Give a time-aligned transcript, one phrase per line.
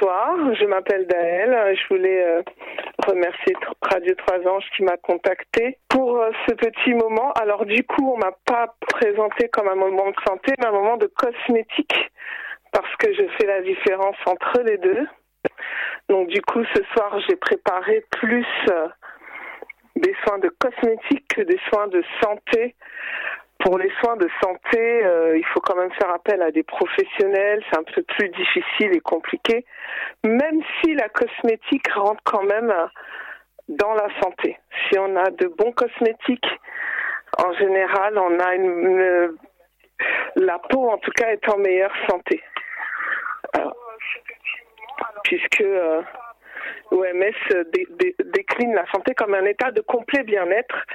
[0.00, 0.54] bonsoir.
[0.54, 1.76] Je m'appelle Daël.
[1.76, 2.42] Je voulais euh,
[3.06, 7.32] remercier Radio Trois Anges qui m'a contacté pour euh, ce petit moment.
[7.32, 10.96] Alors du coup, on m'a pas présenté comme un moment de santé, mais un moment
[10.96, 12.10] de cosmétique
[12.72, 15.06] parce que je fais la différence entre les deux.
[16.08, 18.88] Donc du coup, ce soir, j'ai préparé plus euh,
[19.96, 22.74] des soins de cosmétique que des soins de santé
[23.66, 27.64] pour les soins de santé, euh, il faut quand même faire appel à des professionnels,
[27.68, 29.66] c'est un peu plus difficile et compliqué,
[30.22, 32.72] même si la cosmétique rentre quand même
[33.68, 34.56] dans la santé.
[34.70, 36.46] Si on a de bons cosmétiques,
[37.38, 39.36] en général, on a une,
[40.36, 42.40] la peau en tout cas est en meilleure santé.
[45.24, 46.02] puisque euh,
[46.90, 47.64] L'OMS
[48.24, 50.86] décline la santé comme un état de complet bien-être.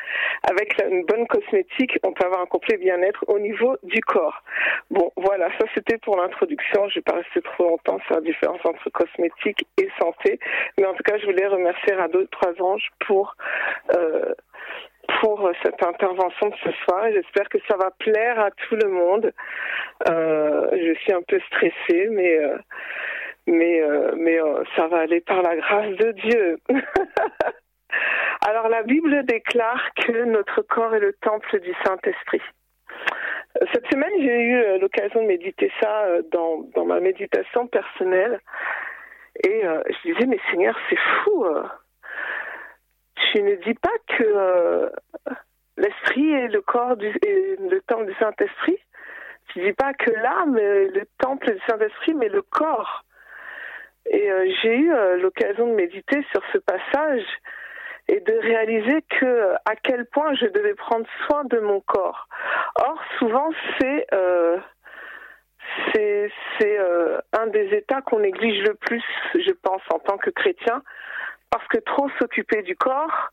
[0.49, 4.43] Avec une bonne cosmétique, on peut avoir un complet bien-être au niveau du corps.
[4.89, 6.87] Bon, voilà, ça c'était pour l'introduction.
[6.89, 10.39] Je vais pas rester trop longtemps sur la différence entre cosmétique et santé.
[10.77, 13.35] Mais en tout cas, je voulais remercier Radio Trois Anges pour
[13.95, 14.33] euh,
[15.19, 19.31] pour cette intervention de ce soir j'espère que ça va plaire à tout le monde.
[20.09, 22.57] Euh, je suis un peu stressée, mais euh,
[23.51, 26.57] mais euh, mais euh, ça va aller par la grâce de Dieu.
[28.41, 32.41] Alors la Bible déclare que notre corps est le temple du Saint-Esprit.
[33.73, 38.39] Cette semaine, j'ai eu euh, l'occasion de méditer ça dans, dans ma méditation personnelle.
[39.43, 41.45] Et je disais, mais Seigneur, c'est fou.
[43.15, 44.91] Tu ne dis pas que
[45.77, 48.77] l'esprit est le corps du, le temple du Saint-Esprit?
[49.47, 53.03] Tu dis pas que l'âme est le temple du Saint-Esprit, mais le corps.
[54.09, 57.23] Et euh, j'ai eu euh, l'occasion de méditer sur ce passage
[58.07, 62.27] et de réaliser que à quel point je devais prendre soin de mon corps.
[62.75, 64.57] Or, souvent, c'est euh,
[65.93, 66.77] c'est
[67.33, 69.03] un des états qu'on néglige le plus,
[69.35, 70.83] je pense, en tant que chrétien,
[71.49, 73.29] parce que trop s'occuper du corps,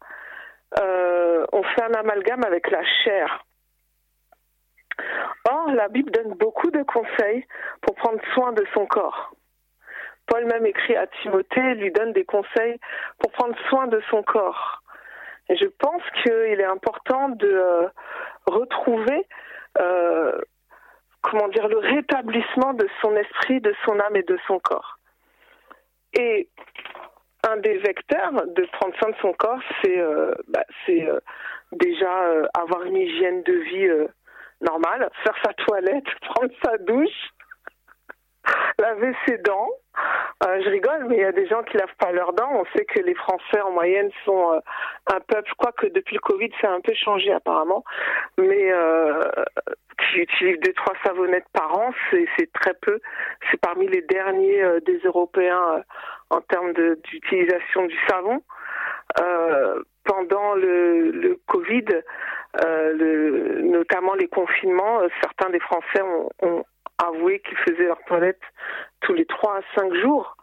[0.80, 3.44] on fait un amalgame avec la chair.
[5.50, 7.44] Or, la Bible donne beaucoup de conseils
[7.80, 9.32] pour prendre soin de son corps.
[10.28, 12.78] Paul même écrit à Timothée, lui donne des conseils
[13.18, 14.82] pour prendre soin de son corps.
[15.48, 17.88] Je pense qu'il est important de euh,
[18.46, 19.26] retrouver,
[19.78, 20.38] euh,
[21.22, 24.98] comment dire, le rétablissement de son esprit, de son âme et de son corps.
[26.12, 26.48] Et
[27.48, 30.64] un des vecteurs de prendre soin de son corps, c'est euh, bah,
[31.72, 32.10] déjà
[32.54, 34.06] avoir une hygiène de vie
[34.60, 37.30] normale, faire sa toilette, prendre sa douche,
[38.78, 39.70] laver ses dents.
[40.44, 42.50] Euh, je rigole, mais il y a des gens qui lavent pas leurs dents.
[42.52, 44.60] On sait que les Français en moyenne sont euh,
[45.12, 47.84] un peuple, quoi que depuis le Covid, ça a un peu changé apparemment,
[48.36, 49.20] mais euh,
[49.98, 53.00] qui utilisent deux trois savonnettes par an, c'est très peu.
[53.50, 55.82] C'est parmi les derniers des Européens
[56.30, 58.40] en termes d'utilisation du savon.
[60.04, 61.84] pendant le, Covid,
[62.62, 66.64] le, notamment les confinements, certains des Français ont, ont
[66.98, 68.40] avouer qu'ils faisaient leur toilette
[69.00, 70.36] tous les trois à cinq jours.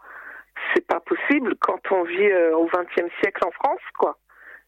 [0.74, 4.16] C'est pas possible quand on vit euh, au XXe siècle en France, quoi.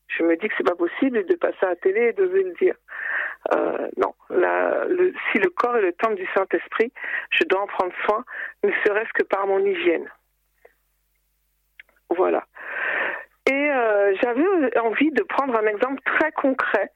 [0.09, 2.55] Je me dis que c'est pas possible de passer à la télé et de le
[2.55, 2.75] dire.
[3.55, 6.93] Euh, non, le, si le corps est le temple du Saint-Esprit,
[7.31, 8.25] je dois en prendre soin,
[8.65, 10.11] ne serait-ce que par mon hygiène.
[12.11, 12.47] Voilà.
[13.51, 16.91] Et euh, j'avais envie de prendre un exemple très concret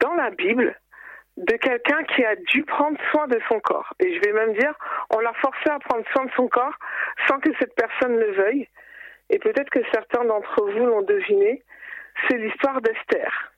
[0.00, 0.76] dans la Bible
[1.36, 3.92] de quelqu'un qui a dû prendre soin de son corps.
[4.00, 4.74] Et je vais même dire,
[5.10, 6.74] on l'a forcé à prendre soin de son corps
[7.28, 8.68] sans que cette personne le veuille.
[9.30, 11.62] Et peut-être que certains d'entre vous l'ont deviné,
[12.28, 13.52] c'est l'histoire d'Esther.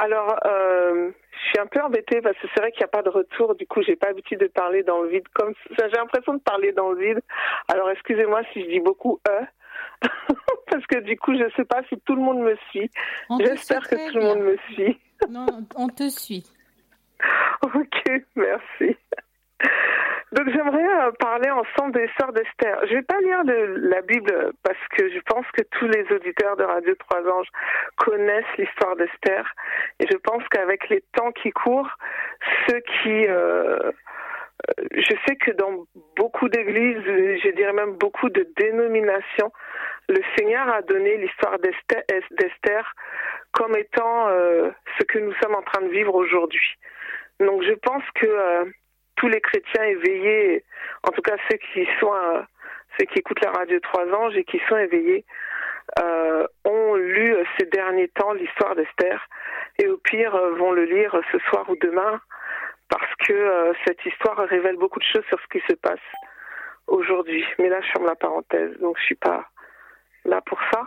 [0.00, 3.02] Alors, euh, je suis un peu embêtée parce que c'est vrai qu'il n'y a pas
[3.02, 3.54] de retour.
[3.56, 5.28] Du coup, j'ai pas l'habitude de parler dans le vide.
[5.34, 7.20] Comme j'ai l'impression de parler dans le vide.
[7.68, 9.40] Alors, excusez-moi si je dis beaucoup e.
[10.70, 12.90] parce que du coup, je ne sais pas si tout le monde me suit.
[13.40, 14.98] J'espère que tout le monde me suit.
[15.28, 15.46] Non,
[15.76, 16.44] on te suit.
[17.62, 18.96] ok, merci.
[20.32, 22.78] Donc j'aimerais euh, parler ensemble des sœurs d'Esther.
[22.88, 26.56] Je vais pas lire de la Bible parce que je pense que tous les auditeurs
[26.56, 27.48] de Radio Trois Anges
[27.96, 29.54] connaissent l'histoire d'Esther
[30.00, 31.90] et je pense qu'avec les temps qui courent,
[32.66, 33.92] ceux qui euh,
[34.92, 35.86] je sais que dans
[36.16, 39.52] beaucoup d'églises, je dirais même beaucoup de dénominations,
[40.08, 42.94] le Seigneur a donné l'histoire d'Esther
[43.52, 46.74] comme étant euh, ce que nous sommes en train de vivre aujourd'hui.
[47.40, 48.64] Donc je pense que euh,
[49.16, 50.64] tous les chrétiens éveillés,
[51.02, 52.42] en tout cas ceux qui sont euh,
[52.98, 55.24] ceux qui écoutent la radio Trois Anges et qui sont éveillés,
[56.64, 59.28] ont lu ces derniers temps l'histoire d'Esther
[59.78, 62.20] et au pire vont le lire ce soir ou demain
[62.92, 66.06] parce que cette histoire révèle beaucoup de choses sur ce qui se passe
[66.86, 67.42] aujourd'hui.
[67.58, 69.46] Mais là, je ferme la parenthèse, donc je suis pas
[70.26, 70.82] là pour ça.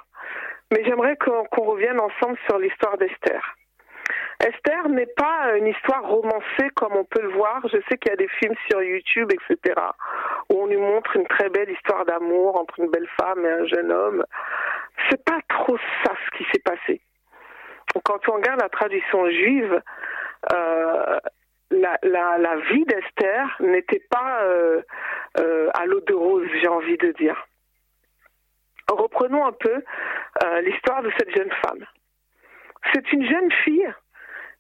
[0.72, 3.42] Mais j'aimerais qu'on revienne ensemble sur l'histoire d'Esther.
[4.40, 7.62] Esther n'est pas une histoire romancée comme on peut le voir.
[7.70, 9.74] Je sais qu'il y a des films sur YouTube, etc.,
[10.52, 13.66] où on nous montre une très belle histoire d'amour entre une belle femme et un
[13.66, 14.24] jeune homme.
[15.10, 17.02] C'est pas trop ça ce qui s'est passé.
[18.04, 19.82] Quand on regarde la tradition juive,
[20.54, 21.20] euh,
[21.72, 24.82] la, la, la, vie d'Esther n'était pas euh,
[25.40, 27.48] euh, à l'eau de rose, j'ai envie de dire.
[28.90, 29.84] Reprenons un peu
[30.44, 31.86] euh, l'histoire de cette jeune femme.
[32.94, 33.92] C'est une jeune fille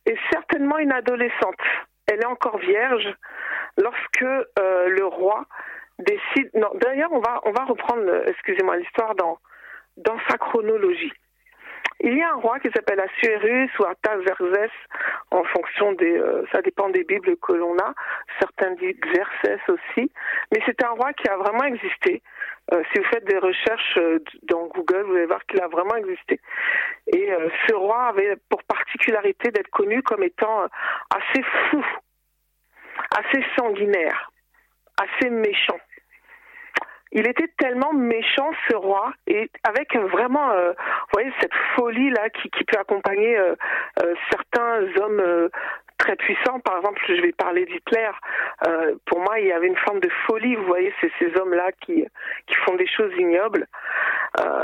[0.07, 1.61] et certainement une adolescente.
[2.07, 3.13] Elle est encore vierge
[3.77, 5.45] lorsque le roi
[5.99, 6.49] décide.
[6.55, 9.37] Non, d'ailleurs, on va on va reprendre, excusez-moi, l'histoire dans
[9.97, 11.13] dans sa chronologie.
[12.01, 14.71] Il y a un roi qui s'appelle Assuérus ou Artaxerxès,
[15.31, 17.93] en fonction des, euh, ça dépend des bibles que l'on a.
[18.39, 20.11] Certains disent Xerxès aussi,
[20.51, 22.21] mais c'est un roi qui a vraiment existé.
[22.73, 25.95] Euh, si vous faites des recherches euh, dans Google, vous allez voir qu'il a vraiment
[25.95, 26.41] existé.
[27.07, 27.31] Et
[27.67, 30.63] ce roi avait pour particularité d'être connu comme étant
[31.15, 31.85] assez fou,
[33.17, 34.31] assez sanguinaire,
[34.97, 35.79] assez méchant
[37.15, 42.29] il était tellement méchant ce roi et avec vraiment, euh, vous voyez cette folie là
[42.29, 43.55] qui, qui peut accompagner euh,
[44.03, 45.49] euh, certains hommes
[45.97, 46.59] très puissants.
[46.59, 48.11] Par exemple, je vais parler d'Hitler.
[49.05, 50.55] pour moi, il y avait une forme de folie.
[50.55, 52.05] Vous voyez, c'est ces hommes-là qui
[52.47, 53.65] qui font des choses ignobles.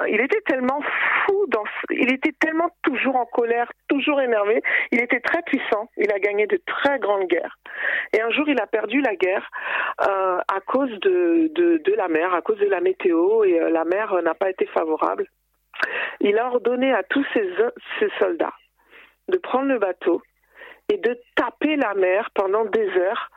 [0.07, 0.81] Il était tellement
[1.25, 4.61] fou, dans, il était tellement toujours en colère, toujours énervé.
[4.91, 5.89] Il était très puissant.
[5.97, 7.57] Il a gagné de très grandes guerres.
[8.13, 9.49] Et un jour, il a perdu la guerre
[10.07, 13.69] euh, à cause de, de, de, la mer, à cause de la météo, et euh,
[13.69, 15.27] la mer n'a pas été favorable.
[16.19, 17.49] Il a ordonné à tous ses,
[17.99, 18.53] ses soldats
[19.29, 20.21] de prendre le bateau
[20.91, 23.29] et de taper la mer pendant des heures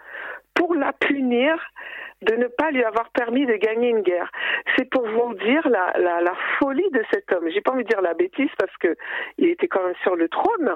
[0.55, 1.57] pour la punir
[2.25, 4.31] de ne pas lui avoir permis de gagner une guerre.
[4.77, 7.49] C'est pour vous dire la, la, folie de cet homme.
[7.51, 8.97] J'ai pas envie de dire la bêtise parce que
[9.39, 10.75] il était quand même sur le trône,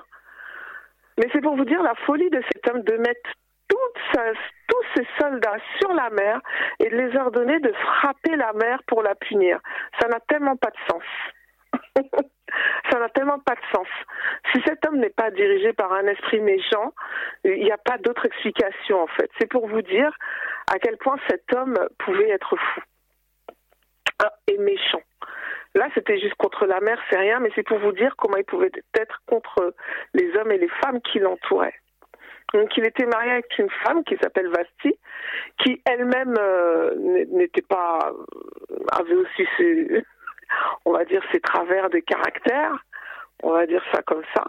[1.19, 3.31] mais c'est pour vous dire la folie de cet homme de mettre
[4.69, 6.41] tous ces soldats sur la mer
[6.81, 9.61] et de les ordonner de frapper la mer pour la punir.
[10.01, 11.05] Ça n'a tellement pas de sens.
[12.91, 13.89] Ça n'a tellement pas de sens.
[14.53, 16.93] Si cet homme n'est pas dirigé par un esprit méchant,
[17.45, 19.31] il n'y a pas d'autre explication en fait.
[19.39, 20.11] C'est pour vous dire
[20.73, 22.81] à quel point cet homme pouvait être fou
[24.23, 25.03] ah, et méchant.
[25.75, 28.45] Là, c'était juste contre la mer, c'est rien, mais c'est pour vous dire comment il
[28.45, 29.75] pouvait être contre
[30.15, 31.79] les hommes et les femmes qui l'entouraient.
[32.55, 34.99] Donc il était marié avec une femme qui s'appelle Vasti,
[35.63, 36.95] qui elle-même euh,
[37.31, 38.13] n'était pas
[38.93, 40.03] avait aussi ses
[40.85, 42.85] on va dire ses travers de caractère,
[43.43, 44.45] on va dire ça comme ça.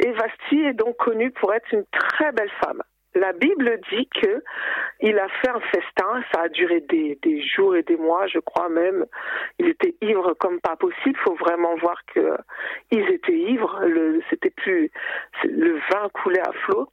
[0.00, 2.82] Et Vasti est donc connue pour être une très belle femme.
[3.14, 4.42] La Bible dit que
[5.00, 8.68] il a fait un festin, ça a duré des, jours et des mois, je crois
[8.68, 9.06] même.
[9.58, 11.16] Il était ivre comme pas possible.
[11.18, 12.36] Il faut vraiment voir que
[12.90, 13.82] ils étaient ivres.
[14.28, 14.90] C'était plus,
[15.44, 16.88] le vin coulait à flot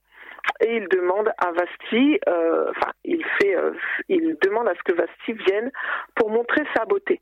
[0.62, 3.74] et il demande à Vasti, euh, enfin, il fait, euh,
[4.10, 5.72] il demande à ce que Vasti vienne
[6.16, 7.22] pour montrer sa beauté.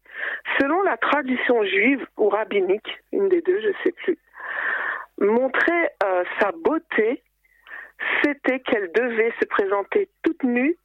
[0.59, 4.17] Selon la tradition juive ou rabbinique, une des deux, je sais plus,
[5.19, 7.23] montrer euh, sa beauté,
[8.23, 10.77] c'était qu'elle devait se présenter toute nue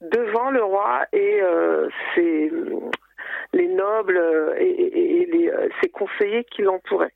[0.00, 1.40] devant le roi et
[2.14, 2.50] ses,
[3.52, 4.18] les nobles
[4.58, 5.50] et,
[5.82, 7.12] ses conseillers qui l'entouraient.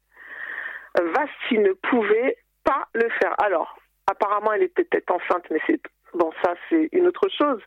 [0.99, 3.35] Vasti ne pouvait pas le faire.
[3.39, 3.80] Alors,
[4.11, 5.81] Apparemment, elle était peut-être enceinte, mais c'est
[6.15, 7.61] bon, ça c'est une autre chose.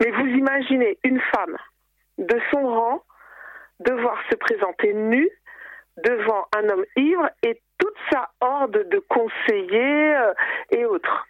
[0.00, 1.56] Mais vous imaginez une femme
[2.18, 3.02] de son rang
[3.80, 5.30] devoir se présenter nue
[5.98, 10.32] devant un homme ivre et toute sa horde de conseillers euh,
[10.70, 11.26] et autres.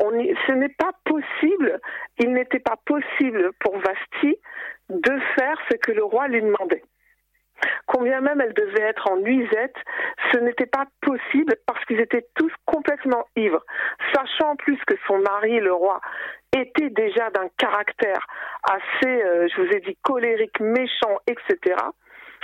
[0.00, 1.80] Ce n'est pas possible,
[2.18, 4.38] il n'était pas possible pour Vasti
[4.88, 6.82] de faire ce que le roi lui demandait.
[7.86, 9.76] Combien même elle devait être en nuisette,
[10.32, 13.64] ce n'était pas possible parce qu'ils étaient tous complètement ivres.
[14.14, 16.00] Sachant en plus que son mari, le roi,
[16.56, 18.26] était déjà d'un caractère
[18.64, 21.76] assez, euh, je vous ai dit, colérique, méchant, etc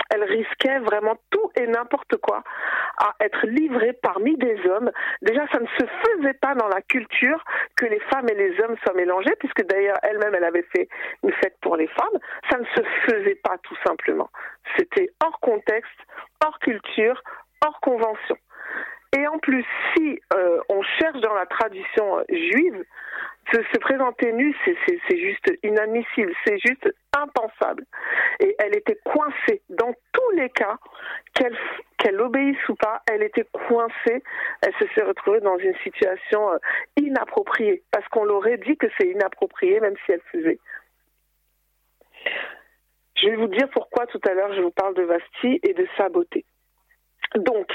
[0.09, 2.43] elle risquait vraiment tout et n'importe quoi
[2.97, 4.91] à être livrée parmi des hommes.
[5.21, 7.43] Déjà, ça ne se faisait pas dans la culture
[7.75, 10.87] que les femmes et les hommes soient mélangés, puisque d'ailleurs elle-même, elle avait fait
[11.23, 12.19] une fête pour les femmes.
[12.49, 14.29] Ça ne se faisait pas tout simplement.
[14.77, 15.99] C'était hors contexte,
[16.43, 17.21] hors culture,
[17.65, 18.37] hors convention.
[19.17, 22.83] Et en plus, si euh, on cherche dans la tradition juive,
[23.53, 27.85] se, se présenter nue, c'est juste inadmissible, c'est juste impensable.
[28.39, 29.61] Et elle était coincée.
[29.69, 30.77] Dans tous les cas,
[31.33, 34.23] qu'elle obéisse ou pas, elle était coincée.
[34.61, 36.57] Elle se s'est retrouvée dans une situation euh,
[36.97, 37.83] inappropriée.
[37.91, 40.59] Parce qu'on l'aurait dit que c'est inapproprié, même si elle faisait.
[43.15, 45.87] je vais vous dire pourquoi tout à l'heure je vous parle de Vasti et de
[45.97, 46.43] sa beauté.
[47.35, 47.67] Donc,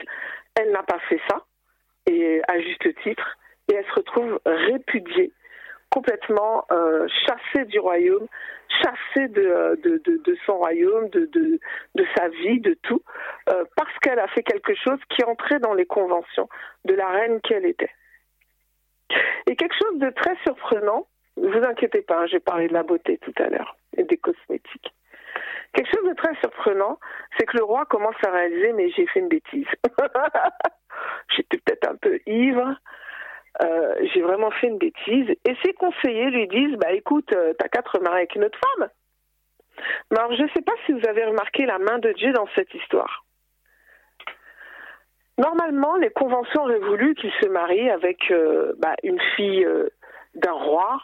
[0.58, 1.44] elle n'a pas fait ça,
[2.06, 3.38] et à juste titre,
[3.68, 5.32] et elle se retrouve répudiée,
[5.90, 8.26] complètement euh, chassée du royaume,
[8.82, 11.58] chassée de, son royaume, de,
[12.16, 13.02] sa vie, de tout,
[13.48, 16.48] euh, parce qu'elle a fait quelque chose qui entrait dans les conventions
[16.84, 17.90] de la reine qu'elle était.
[19.46, 22.82] Et quelque chose de très surprenant, ne vous inquiétez pas, hein, j'ai parlé de la
[22.82, 24.94] beauté tout à l'heure et des cosmétiques.
[25.72, 26.98] Quelque chose de très surprenant,
[27.38, 29.68] c'est que le roi commence à réaliser, mais j'ai fait une bêtise.
[31.36, 32.74] J'étais peut-être un peu ivre,
[33.62, 35.30] euh, j'ai vraiment fait une bêtise.
[35.44, 38.58] Et ses conseillers lui disent, bah écoute, euh, t'as qu'à te remarier avec une autre
[38.58, 38.88] femme.
[40.10, 42.48] Mais alors, je ne sais pas si vous avez remarqué la main de Dieu dans
[42.54, 43.24] cette histoire.
[45.38, 49.66] Normalement, les conventions auraient voulu qu'il se marie avec euh, bah, une fille
[50.34, 51.00] d'un roi.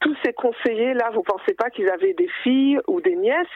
[0.00, 3.46] Tous ces conseillers, là, vous pensez pas qu'ils avaient des filles ou des nièces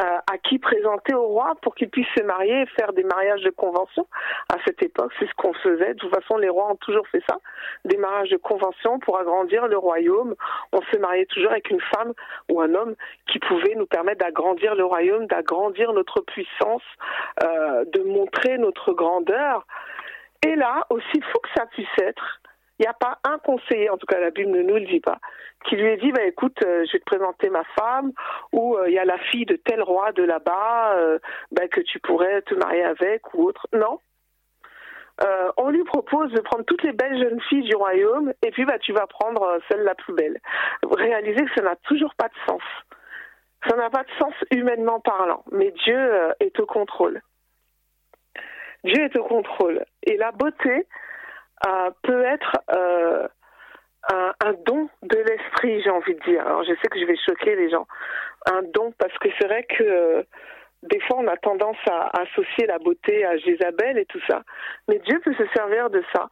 [0.00, 3.42] euh, à qui présenter au roi pour qu'il puisse se marier et faire des mariages
[3.42, 4.06] de convention?
[4.48, 5.94] À cette époque, c'est ce qu'on faisait.
[5.94, 7.36] De toute façon, les rois ont toujours fait ça,
[7.84, 10.34] des mariages de convention pour agrandir le royaume.
[10.72, 12.12] On se mariait toujours avec une femme
[12.50, 12.94] ou un homme
[13.30, 16.82] qui pouvait nous permettre d'agrandir le royaume, d'agrandir notre puissance,
[17.42, 19.66] euh, de montrer notre grandeur.
[20.46, 22.40] Et là, aussi fou que ça puisse être,
[22.78, 25.00] il n'y a pas un conseiller, en tout cas la Bible ne nous le dit
[25.00, 25.18] pas,
[25.64, 28.12] qui lui ait dit bah, écoute, euh, je vais te présenter ma femme,
[28.52, 31.18] ou euh, il y a la fille de tel roi de là-bas euh,
[31.52, 33.66] bah, que tu pourrais te marier avec, ou autre.
[33.72, 33.98] Non.
[35.58, 38.78] on lui propose de prendre toutes les belles jeunes filles du royaume, et puis bah,
[38.78, 40.40] tu vas prendre celle la plus belle.
[40.90, 42.62] Réalisez que ça n'a toujours pas de sens.
[43.68, 46.10] Ça n'a pas de sens humainement parlant, mais Dieu
[46.40, 47.22] est au contrôle.
[48.82, 49.84] Dieu est au contrôle.
[50.02, 50.86] Et la beauté,
[52.02, 52.56] peut être
[54.10, 56.44] euh, un, don de l'esprit, j'ai envie de dire.
[56.46, 57.86] Alors je sais que je vais choquer les gens.
[58.46, 60.22] Un don, parce que c'est vrai que euh,
[60.82, 64.42] des fois on a tendance à associer la beauté à Jézabel et tout ça.
[64.88, 66.28] Mais Dieu peut se servir de ça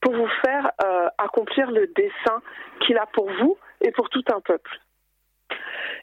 [0.00, 2.42] pour vous faire euh, accomplir le dessein
[2.80, 4.80] qu'il a pour vous et pour tout un peuple.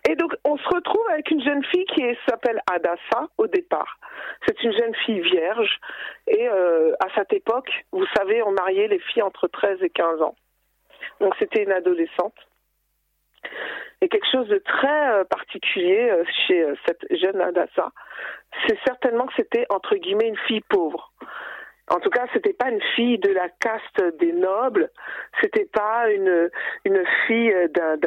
[0.08, 4.00] Et donc, on se retrouve avec une jeune fille qui s'appelle Adassa au départ.
[4.46, 5.80] C'est une jeune fille vierge.
[6.28, 10.22] Et euh, à cette époque, vous savez, on mariait les filles entre 13 et 15
[10.22, 10.36] ans.
[11.20, 12.36] Donc, c'était une adolescente.
[14.02, 17.92] Et quelque chose de très euh, particulier euh, chez cette jeune Adassa,
[18.66, 21.12] c'est certainement que c'était, entre guillemets, une fille pauvre.
[21.90, 24.90] En tout cas, c'était pas une fille de la caste des nobles,
[25.42, 26.50] c'était pas une
[26.86, 27.98] une fille d'un,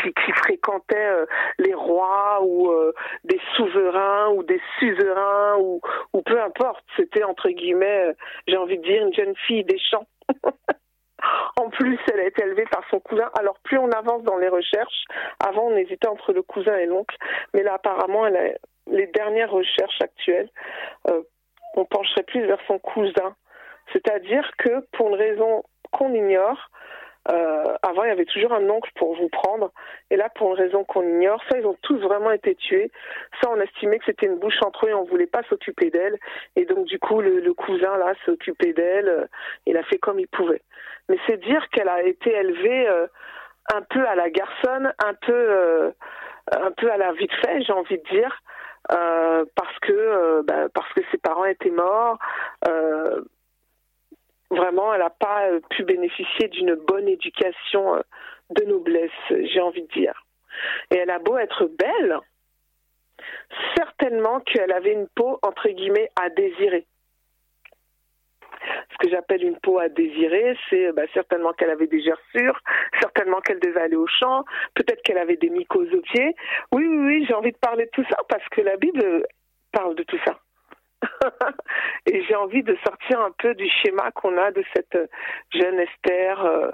[0.00, 1.26] qui, qui, fréquentait euh,
[1.58, 2.92] les rois ou euh,
[3.24, 5.80] des souverains ou des suzerains ou
[6.12, 6.84] ou peu importe.
[6.96, 8.12] C'était entre guillemets, euh,
[8.46, 10.06] j'ai envie de dire, une jeune fille des champs.
[11.56, 13.30] En plus, elle a été élevée par son cousin.
[13.38, 15.04] Alors, plus on avance dans les recherches,
[15.38, 17.16] avant on hésitait entre le cousin et l'oncle,
[17.54, 18.48] mais là, apparemment, elle a,
[18.90, 20.48] les dernières recherches actuelles
[21.08, 21.22] euh,
[21.74, 23.34] on pencherait plus vers son cousin.
[23.92, 26.70] C'est-à-dire que pour une raison qu'on ignore,
[27.30, 29.70] euh, avant il y avait toujours un oncle pour vous prendre,
[30.10, 32.90] et là pour une raison qu'on ignore, ça ils ont tous vraiment été tués,
[33.40, 36.18] ça on estimait que c'était une bouche entre eux et on voulait pas s'occuper d'elle,
[36.56, 39.26] et donc du coup le, cousin là s'occupait d'elle, euh,
[39.66, 40.62] il a fait comme il pouvait.
[41.08, 43.06] Mais c'est dire qu'elle a été élevée euh,
[43.72, 45.92] un peu à la garçonne, un peu
[46.50, 48.42] un peu à la vite fait, j'ai envie de dire,
[48.90, 52.18] euh, parce que euh, bah, parce que ses parents étaient morts.
[52.66, 53.22] Euh,
[54.50, 58.02] vraiment, elle n'a pas pu bénéficier d'une bonne éducation
[58.50, 60.26] de noblesse, j'ai envie de dire.
[60.90, 62.18] Et elle a beau être belle,
[63.76, 66.86] certainement qu'elle avait une peau entre guillemets à désirer
[68.90, 72.58] ce que j'appelle une peau à désirer, c'est bah, certainement qu'elle avait des gerçures,
[73.00, 76.34] certainement qu'elle devait aller au champ, peut-être qu'elle avait des mycoses aux pieds.
[76.72, 79.24] Oui, oui, oui, j'ai envie de parler de tout ça parce que la Bible
[79.72, 80.38] parle de tout ça.
[82.06, 84.98] et j'ai envie de sortir un peu du schéma qu'on a de cette
[85.52, 86.70] jeune Esther euh,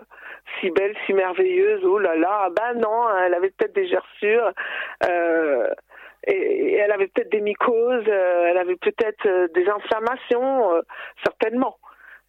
[0.61, 1.85] si belle, si merveilleuse.
[1.85, 4.53] Oh là là, ben non, elle avait peut-être des gerçures.
[5.09, 5.69] Euh,
[6.29, 10.83] et, elle avait peut-être des mycoses, euh, elle avait peut-être euh, des inflammations, euh,
[11.25, 11.77] certainement,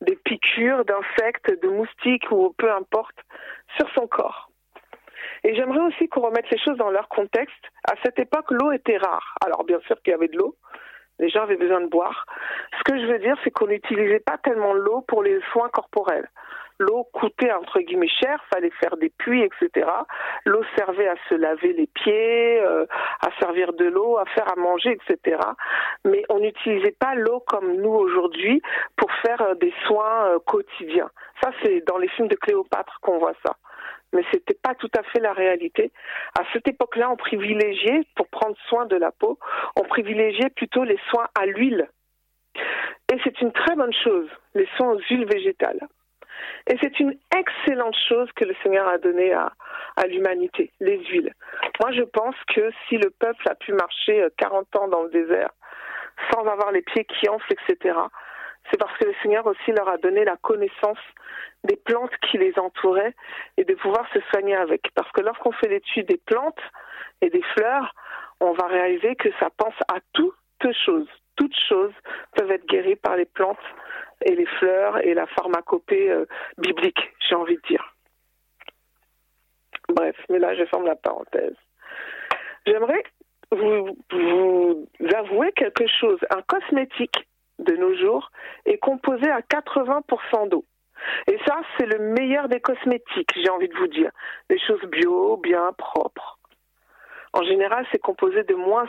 [0.01, 3.17] des piqûres d'insectes, de moustiques ou peu importe,
[3.77, 4.49] sur son corps.
[5.43, 7.63] Et j'aimerais aussi qu'on remette les choses dans leur contexte.
[7.89, 9.35] À cette époque, l'eau était rare.
[9.45, 10.55] Alors bien sûr qu'il y avait de l'eau,
[11.19, 12.25] les gens avaient besoin de boire.
[12.77, 16.29] Ce que je veux dire, c'est qu'on n'utilisait pas tellement l'eau pour les soins corporels
[16.79, 19.87] l'eau coûtait entre guillemets cher, fallait faire des puits, etc.
[20.45, 22.85] L'eau servait à se laver les pieds, euh,
[23.21, 25.37] à servir de l'eau, à faire à manger, etc.
[26.05, 28.61] Mais on n'utilisait pas l'eau comme nous aujourd'hui
[28.95, 31.09] pour faire euh, des soins euh, quotidiens.
[31.43, 33.55] Ça, c'est dans les films de Cléopâtre qu'on voit ça.
[34.13, 35.91] mais ce n'était pas tout à fait la réalité.
[36.39, 39.37] À cette époque-là, on privilégiait, pour prendre soin de la peau,
[39.75, 41.89] on privilégiait plutôt les soins à l'huile.
[43.11, 45.87] Et c'est une très bonne chose, les soins aux huiles végétales.
[46.67, 49.51] Et c'est une excellente chose que le Seigneur a donnée à,
[50.07, 51.33] l'humanité, les huiles.
[51.81, 55.09] Moi, je pense que si le peuple a pu marcher 40 euh, ans dans le
[55.09, 55.49] désert
[56.31, 57.95] sans avoir les pieds qui enflent, etc.,
[58.69, 60.99] c'est parce que le Seigneur aussi leur a donné la connaissance
[61.63, 63.15] des plantes qui les entouraient
[63.57, 64.89] et de pouvoir se soigner avec.
[64.95, 66.61] Parce que lorsqu'on fait l'étude des plantes
[67.21, 67.93] et des fleurs,
[68.39, 70.35] on va réaliser que ça pense à toutes
[70.85, 71.07] choses.
[71.39, 71.93] Toutes choses
[72.35, 73.57] peuvent être guéries par les plantes
[74.25, 76.25] et les fleurs et la pharmacopée euh,
[76.57, 77.95] biblique, j'ai envie de dire.
[79.87, 81.55] Bref, mais là je ferme la parenthèse.
[82.67, 83.03] J'aimerais
[83.51, 86.19] vous, vous avouer quelque chose.
[86.29, 87.25] Un cosmétique
[87.59, 88.31] de nos jours
[88.65, 90.65] est composé à 80% d'eau.
[91.27, 94.11] Et ça, c'est le meilleur des cosmétiques, j'ai envie de vous dire.
[94.49, 96.37] Des choses bio, bien propres.
[97.31, 98.87] En général, c'est composé de moins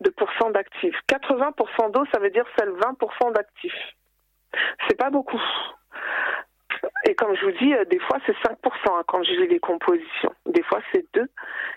[0.00, 0.96] de pourcents d'actifs.
[1.08, 3.94] 80% d'eau, ça veut dire seulement 20% d'actifs.
[4.86, 5.40] C'est pas beaucoup.
[7.06, 8.56] Et comme je vous dis, euh, des fois c'est 5%
[8.88, 10.34] hein, quand j'ai les compositions.
[10.46, 11.28] Des fois c'est 2.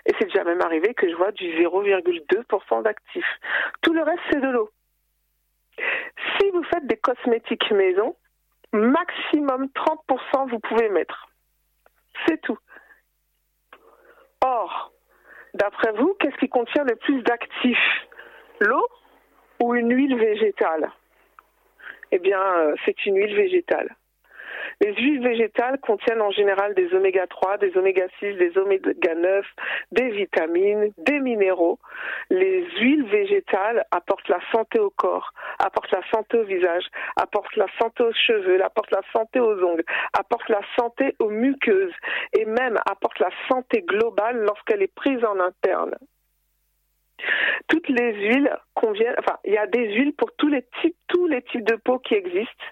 [0.06, 3.38] Et c'est déjà même arrivé que je vois du 0,2% d'actifs.
[3.82, 4.70] Tout le reste c'est de l'eau.
[6.38, 8.16] Si vous faites des cosmétiques maison,
[8.72, 11.28] maximum 30% vous pouvez mettre.
[12.26, 12.58] C'est tout.
[14.44, 14.92] Or,
[15.54, 18.06] d'après vous, qu'est-ce qui contient le plus d'actifs?
[18.60, 18.86] L'eau
[19.62, 20.90] ou une huile végétale?
[22.12, 23.94] Eh bien, euh, c'est une huile végétale.
[24.80, 29.46] Les huiles végétales contiennent en général des oméga 3, des oméga 6, des oméga 9,
[29.92, 31.78] des vitamines, des minéraux.
[32.30, 36.84] Les huiles végétales apportent la santé au corps, apportent la santé au visage,
[37.16, 39.84] apportent la santé aux cheveux, apportent la santé aux ongles,
[40.18, 41.94] apportent la santé aux muqueuses
[42.32, 45.94] et même apportent la santé globale lorsqu'elle est prise en interne.
[47.68, 51.26] Toutes les huiles conviennent, enfin, il y a des huiles pour tous les types, tous
[51.26, 52.64] les types de peau qui existent.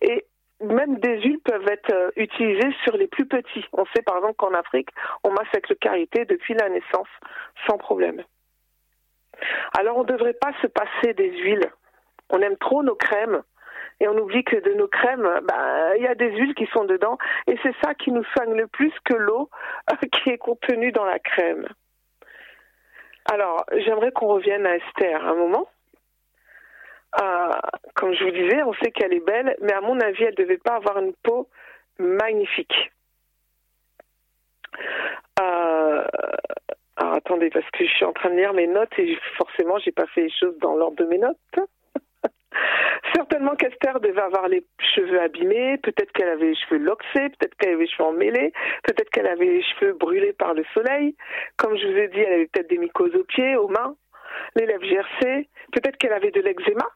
[0.00, 0.24] Et
[0.60, 3.64] même des huiles peuvent être euh, utilisées sur les plus petits.
[3.72, 4.88] On sait par exemple qu'en Afrique,
[5.24, 7.08] on masse avec le karité depuis la naissance
[7.66, 8.22] sans problème.
[9.78, 11.70] Alors on ne devrait pas se passer des huiles.
[12.30, 13.42] On aime trop nos crèmes
[14.00, 16.84] et on oublie que de nos crèmes, bah, il y a des huiles qui sont
[16.84, 19.50] dedans et c'est ça qui nous soigne le plus que l'eau
[20.12, 21.66] qui est contenue dans la crème.
[23.30, 25.68] Alors j'aimerais qu'on revienne à Esther un moment.
[27.20, 27.52] Euh,
[27.94, 30.44] comme je vous disais, on sait qu'elle est belle, mais à mon avis, elle ne
[30.44, 31.48] devait pas avoir une peau
[31.98, 32.92] magnifique.
[35.40, 36.04] Euh,
[36.96, 39.92] alors attendez, parce que je suis en train de lire mes notes et forcément, j'ai
[39.92, 41.36] pas fait les choses dans l'ordre de mes notes.
[43.14, 44.64] Certainement qu'Esther devait avoir les
[44.94, 49.10] cheveux abîmés, peut-être qu'elle avait les cheveux loxés, peut-être qu'elle avait les cheveux emmêlés, peut-être
[49.10, 51.14] qu'elle avait les cheveux brûlés par le soleil.
[51.56, 53.94] Comme je vous ai dit, elle avait peut-être des mycoses aux pieds, aux mains,
[54.54, 56.86] les lèvres gercées, peut-être qu'elle avait de l'eczéma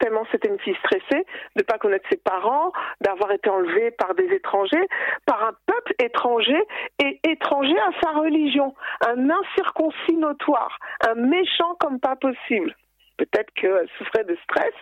[0.00, 4.14] tellement c'était une fille stressée de ne pas connaître ses parents, d'avoir été enlevée par
[4.14, 4.88] des étrangers,
[5.26, 6.60] par un peuple étranger
[6.98, 8.74] et étranger à sa religion,
[9.06, 12.74] un incirconcis notoire, un méchant comme pas possible.
[13.18, 14.72] Peut-être qu'elle souffrait de stress,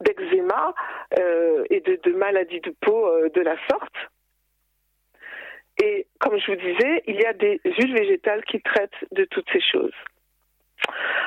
[0.00, 0.74] d'eczéma
[1.18, 3.94] euh, et de, maladies de peau euh, de la sorte.
[5.80, 9.48] Et comme je vous disais, il y a des huiles végétales qui traitent de toutes
[9.52, 9.94] ces choses.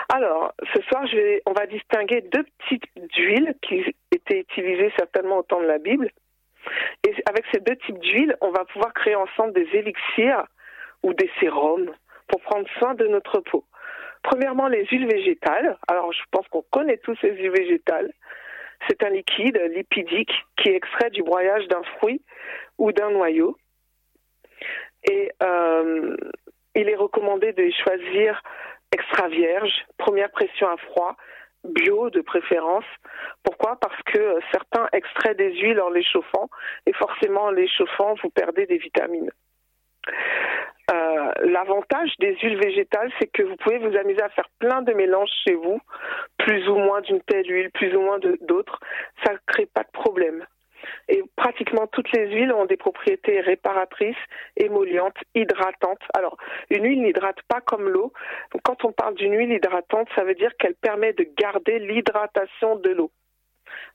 [0.09, 1.03] Alors, ce soir,
[1.45, 6.09] on va distinguer deux types d'huiles qui étaient utilisées certainement au temps de la Bible.
[7.05, 10.45] Et avec ces deux types d'huiles, on va pouvoir créer ensemble des élixirs
[11.03, 11.91] ou des sérums
[12.27, 13.65] pour prendre soin de notre peau.
[14.23, 15.77] Premièrement, les huiles végétales.
[15.87, 18.11] Alors, je pense qu'on connaît tous ces huiles végétales.
[18.87, 22.21] C'est un liquide lipidique qui est extrait du broyage d'un fruit
[22.77, 23.57] ou d'un noyau.
[25.09, 26.15] Et euh,
[26.75, 28.41] il est recommandé de choisir
[28.91, 31.15] extra vierge, première pression à froid,
[31.63, 32.85] bio de préférence.
[33.43, 33.77] Pourquoi?
[33.79, 36.49] Parce que certains extraient des huiles en les chauffant
[36.85, 39.31] et forcément en les chauffant, vous perdez des vitamines.
[40.89, 44.93] Euh, l'avantage des huiles végétales, c'est que vous pouvez vous amuser à faire plein de
[44.93, 45.79] mélanges chez vous,
[46.37, 48.79] plus ou moins d'une telle huile, plus ou moins d'autres.
[49.25, 50.45] Ça ne crée pas de problème.
[51.09, 54.15] Et pratiquement toutes les huiles ont des propriétés réparatrices,
[54.55, 56.03] émollientes, hydratantes.
[56.13, 56.37] Alors,
[56.69, 58.11] une huile n'hydrate pas comme l'eau.
[58.63, 62.89] Quand on parle d'une huile hydratante, ça veut dire qu'elle permet de garder l'hydratation de
[62.89, 63.11] l'eau.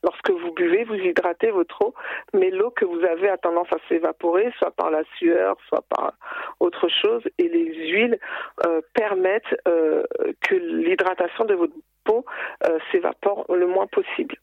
[0.03, 1.95] Lorsque vous buvez, vous hydratez votre eau,
[2.35, 6.15] mais l'eau que vous avez a tendance à s'évaporer, soit par la sueur, soit par
[6.61, 8.19] autre chose, et les huiles
[8.67, 10.03] euh, permettent euh,
[10.41, 11.75] que l'hydratation de votre
[12.05, 12.25] peau
[12.67, 14.37] euh, s'évapore le moins possible.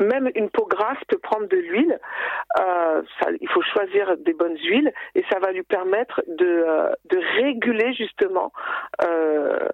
[0.00, 1.98] Même une peau grasse peut prendre de l'huile.
[2.58, 3.02] Euh,
[3.40, 6.92] il faut choisir des bonnes huiles et ça va lui permettre de, euh,
[7.36, 8.52] réguler justement
[9.02, 9.68] euh,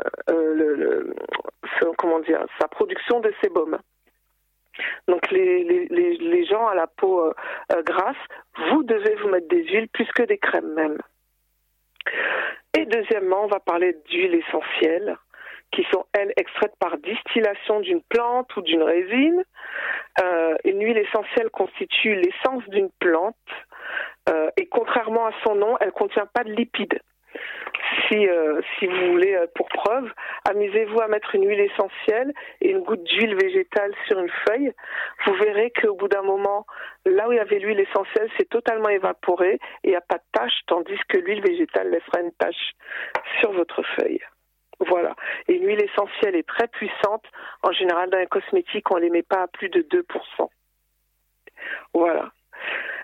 [1.98, 2.20] comment
[2.60, 3.78] sa production de sébum.
[5.08, 7.32] Donc les, les, les, gens à la peau
[7.86, 8.16] grasse,
[8.70, 10.98] vous devez vous mettre des huiles plus que des crèmes même.
[12.76, 15.16] Et deuxièmement, on va parler d'huiles essentielles
[15.74, 19.44] qui sont, elles, extraites par distillation d'une plante ou d'une résine.
[20.22, 23.34] Euh, une huile essentielle constitue l'essence d'une plante
[24.30, 27.00] euh, et contrairement à son nom, elle ne contient pas de lipides.
[28.08, 30.10] Si, euh, si vous voulez, pour preuve,
[30.48, 34.72] amusez-vous à mettre une huile essentielle et une goutte d'huile végétale sur une feuille.
[35.26, 36.64] Vous verrez qu'au bout d'un moment,
[37.04, 40.16] là où il y avait l'huile essentielle, c'est totalement évaporé et il n'y a pas
[40.18, 42.72] de tache, tandis que l'huile végétale laissera une tache
[43.40, 44.20] sur votre feuille.
[44.80, 45.14] Voilà.
[45.48, 47.24] Et une huile essentielle est très puissante.
[47.62, 50.48] En général, dans les cosmétiques, on ne les met pas à plus de 2%.
[51.92, 52.32] Voilà.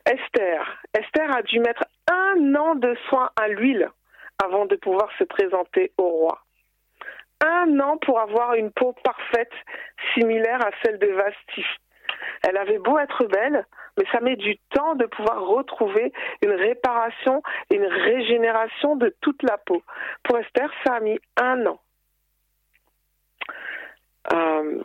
[0.06, 0.83] Esther.
[0.94, 3.90] Esther a dû mettre un an de soins à l'huile
[4.42, 6.40] avant de pouvoir se présenter au roi.
[7.44, 9.52] Un an pour avoir une peau parfaite,
[10.14, 11.64] similaire à celle de Vasti.
[12.46, 17.42] Elle avait beau être belle, mais ça met du temps de pouvoir retrouver une réparation
[17.70, 19.83] et une régénération de toute la peau.
[20.24, 21.80] Pour Esther, ça a mis un an.
[24.33, 24.83] Euh,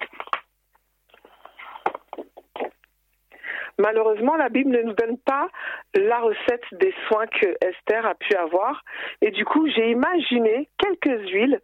[3.77, 5.47] malheureusement, la Bible ne nous donne pas
[5.93, 8.83] la recette des soins que Esther a pu avoir.
[9.21, 11.61] Et du coup, j'ai imaginé quelques huiles.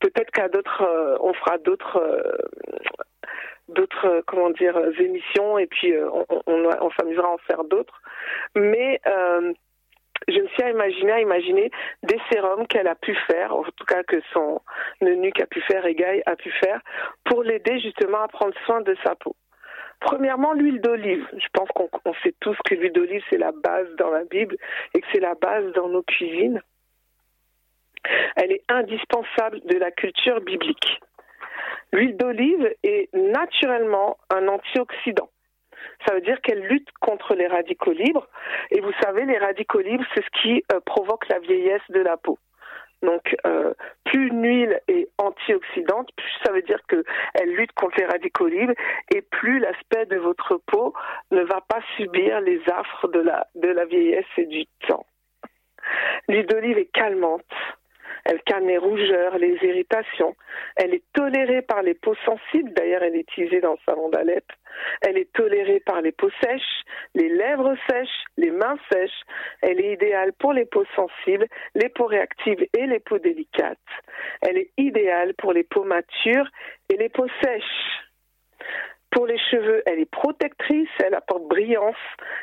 [0.00, 2.32] Peut-être qu'à d'autres, euh, on fera d'autres euh,
[3.70, 7.64] d'autres euh, comment dire euh, émissions et puis euh, on, on, s'amusera à en faire
[7.64, 8.00] d'autres.
[8.54, 9.00] Mais
[10.28, 11.70] je me suis imaginé à imaginer
[12.02, 14.60] des sérums qu'elle a pu faire, en tout cas que son
[15.02, 16.80] eunuque a pu faire Guy a pu faire,
[17.24, 19.34] pour l'aider justement à prendre soin de sa peau.
[20.00, 21.26] Premièrement, l'huile d'olive.
[21.36, 24.56] Je pense qu'on sait tous que l'huile d'olive, c'est la base dans la Bible
[24.94, 26.62] et que c'est la base dans nos cuisines.
[28.36, 31.00] Elle est indispensable de la culture biblique.
[31.92, 35.30] L'huile d'olive est naturellement un antioxydant.
[36.06, 38.28] Ça veut dire qu'elle lutte contre les radicaux libres.
[38.70, 42.16] Et vous savez, les radicaux libres, c'est ce qui euh, provoque la vieillesse de la
[42.16, 42.38] peau.
[43.02, 43.72] Donc, euh,
[44.04, 48.74] plus une huile est antioxydante, plus ça veut dire qu'elle lutte contre les radicaux libres
[49.14, 50.92] et plus l'aspect de votre peau
[51.30, 55.06] ne va pas subir les affres de la, de la vieillesse et du temps.
[56.28, 57.44] L'huile d'olive est calmante.
[58.24, 60.36] Elle calme les rougeurs, les irritations.
[60.76, 62.72] Elle est tolérée par les peaux sensibles.
[62.72, 64.44] D'ailleurs, elle est utilisée dans le salon d'Alep.
[65.02, 66.82] Elle est tolérée par les peaux sèches,
[67.14, 69.22] les lèvres sèches, les mains sèches.
[69.62, 73.78] Elle est idéale pour les peaux sensibles, les peaux réactives et les peaux délicates.
[74.42, 76.48] Elle est idéale pour les peaux matures
[76.88, 78.00] et les peaux sèches.
[79.10, 81.96] Pour les cheveux, elle est protectrice, elle apporte brillance,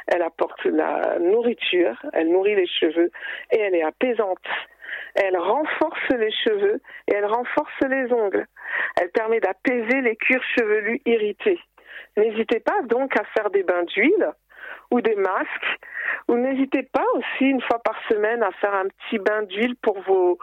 [0.07, 3.09] elle apporte la nourriture, elle nourrit les cheveux
[3.51, 4.43] et elle est apaisante.
[5.17, 8.45] Elle renforce les cheveux et elle renforce les ongles.
[9.01, 11.59] Elle permet d'apaiser les cuirs chevelus irrités.
[12.15, 14.31] N'hésitez pas donc à faire des bains d'huile
[14.91, 15.79] ou des masques,
[16.27, 19.99] ou n'hésitez pas aussi une fois par semaine à faire un petit bain d'huile pour
[20.01, 20.37] vos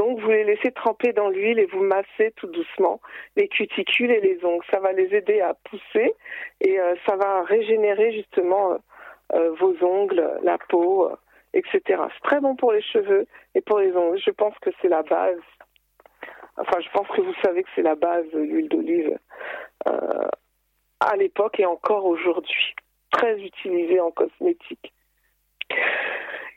[0.00, 3.00] ongles, vous les laissez tremper dans l'huile et vous massez tout doucement
[3.36, 4.64] les cuticules et les ongles.
[4.70, 6.14] Ça va les aider à pousser
[6.60, 8.76] et euh, ça va régénérer justement euh,
[9.34, 11.10] euh, vos ongles, la peau
[11.54, 11.80] etc.
[11.86, 14.20] C'est très bon pour les cheveux et pour les ongles.
[14.24, 15.40] Je pense que c'est la base.
[16.56, 19.18] Enfin, je pense que vous savez que c'est la base, l'huile d'olive,
[19.88, 20.28] euh,
[21.00, 22.74] à l'époque et encore aujourd'hui.
[23.10, 24.92] Très utilisée en cosmétique.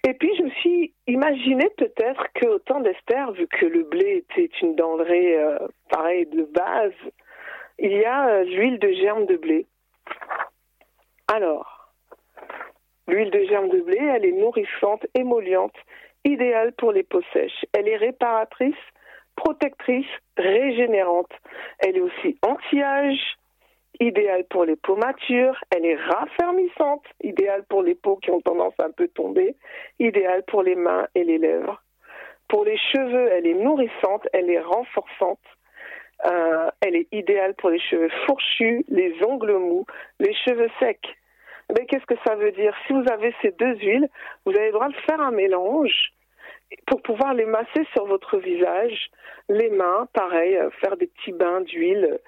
[0.08, 4.52] Et puis, je me suis imaginé peut-être qu'au temps d'Esther, vu que le blé était
[4.62, 5.58] une denrée, euh,
[5.90, 6.94] de base,
[7.80, 9.66] il y a euh, l'huile de germe de blé.
[11.28, 11.75] Alors,
[13.08, 15.76] L'huile de germe de blé, elle est nourrissante, émolliente,
[16.24, 17.66] idéale pour les peaux sèches.
[17.74, 18.76] Elle est réparatrice,
[19.36, 21.32] protectrice, régénérante.
[21.80, 23.38] Elle est aussi anti-âge,
[24.00, 25.58] idéale pour les peaux matures.
[25.76, 29.56] Elle est raffermissante, idéale pour les peaux qui ont tendance à un peu tomber,
[30.00, 31.82] idéale pour les mains et les lèvres.
[32.48, 35.40] Pour les cheveux, elle est nourrissante, elle est renforçante.
[36.26, 39.86] Euh, elle est idéale pour les cheveux fourchus, les ongles mous,
[40.20, 41.16] les cheveux secs.
[41.74, 42.76] Mais qu'est-ce que ça veut dire?
[42.86, 44.08] Si vous avez ces deux huiles,
[44.46, 46.12] vous avez le droit de faire un mélange
[46.88, 49.10] pour pouvoir les masser sur votre visage,
[49.50, 52.20] les mains, pareil, euh, faire des petits bains d'huile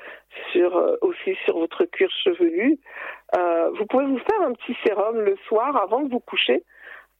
[0.51, 2.79] sur euh, aussi sur votre cuir chevelu.
[3.37, 6.63] Euh, vous pouvez vous faire un petit sérum le soir avant de vous coucher.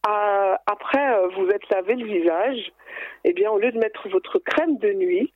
[0.03, 2.71] après, vous êtes lavé le visage.
[3.25, 5.33] Eh bien, au lieu de mettre votre crème de nuit,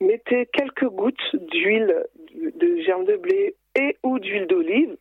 [0.00, 4.96] mettez quelques gouttes d'huile de germe de blé et ou d'huile d'olive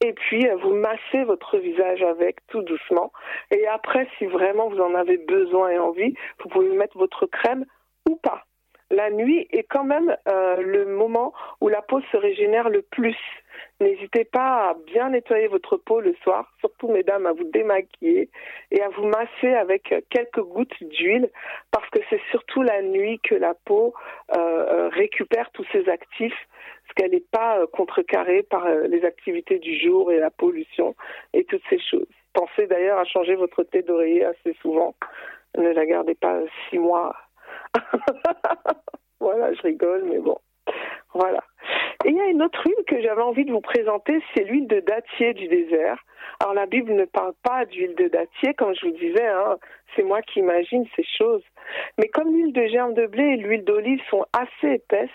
[0.00, 3.12] et puis vous massez votre visage avec tout doucement.
[3.50, 7.66] Et après, si vraiment vous en avez besoin et envie, vous pouvez mettre votre crème
[8.08, 8.44] ou pas.
[8.92, 13.16] La nuit est quand même euh, le moment où la peau se régénère le plus.
[13.78, 18.30] N'hésitez pas à bien nettoyer votre peau le soir, surtout mesdames, à vous démaquiller
[18.72, 21.30] et à vous masser avec quelques gouttes d'huile
[21.70, 23.94] parce que c'est surtout la nuit que la peau
[24.36, 26.48] euh, euh récupère tous ses actifs
[26.90, 30.96] parce qu'elle n'est pas euh, contrecarrée par euh, les activités du jour et la pollution
[31.32, 32.08] et toutes ces choses.
[32.32, 34.96] Pensez d'ailleurs à changer votre thé d'oreiller assez souvent.
[35.56, 37.14] Ne la gardez pas six mois.
[39.20, 40.38] voilà, je rigole, mais bon.
[41.14, 41.44] Voilà.
[42.04, 44.66] Et il y a une autre huile que j'avais envie de vous présenter, c'est l'huile
[44.66, 45.98] de dattier du désert.
[46.40, 49.58] Alors la Bible ne parle pas d'huile de dattier, comme je vous disais, hein,
[49.94, 51.44] c'est moi qui imagine ces choses.
[51.98, 55.10] Mais comme l'huile de germe de blé et l'huile d'olive sont assez épaisses,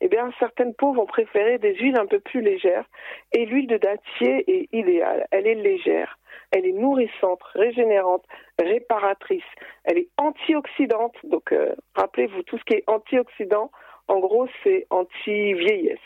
[0.00, 2.84] eh bien, certaines peaux vont préférer des huiles un peu plus légères.
[3.32, 5.26] Et l'huile de dattier est idéale.
[5.30, 6.18] Elle est légère,
[6.50, 8.24] elle est nourrissante, régénérante,
[8.58, 9.42] réparatrice.
[9.84, 11.16] Elle est antioxydante.
[11.24, 13.70] Donc, euh, rappelez-vous, tout ce qui est antioxydant,
[14.08, 15.98] en gros, c'est anti-vieillesse.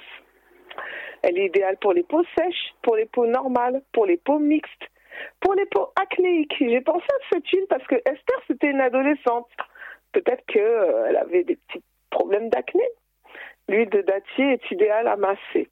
[1.23, 4.89] Elle est idéale pour les peaux sèches, pour les peaux normales, pour les peaux mixtes,
[5.41, 6.55] pour les peaux acnéiques.
[6.59, 9.49] J'ai pensé à cette huile parce que Esther, c'était une adolescente.
[10.13, 12.85] Peut-être qu'elle avait des petits problèmes d'acné.
[13.71, 15.69] L'huile de dattier est idéale à masser.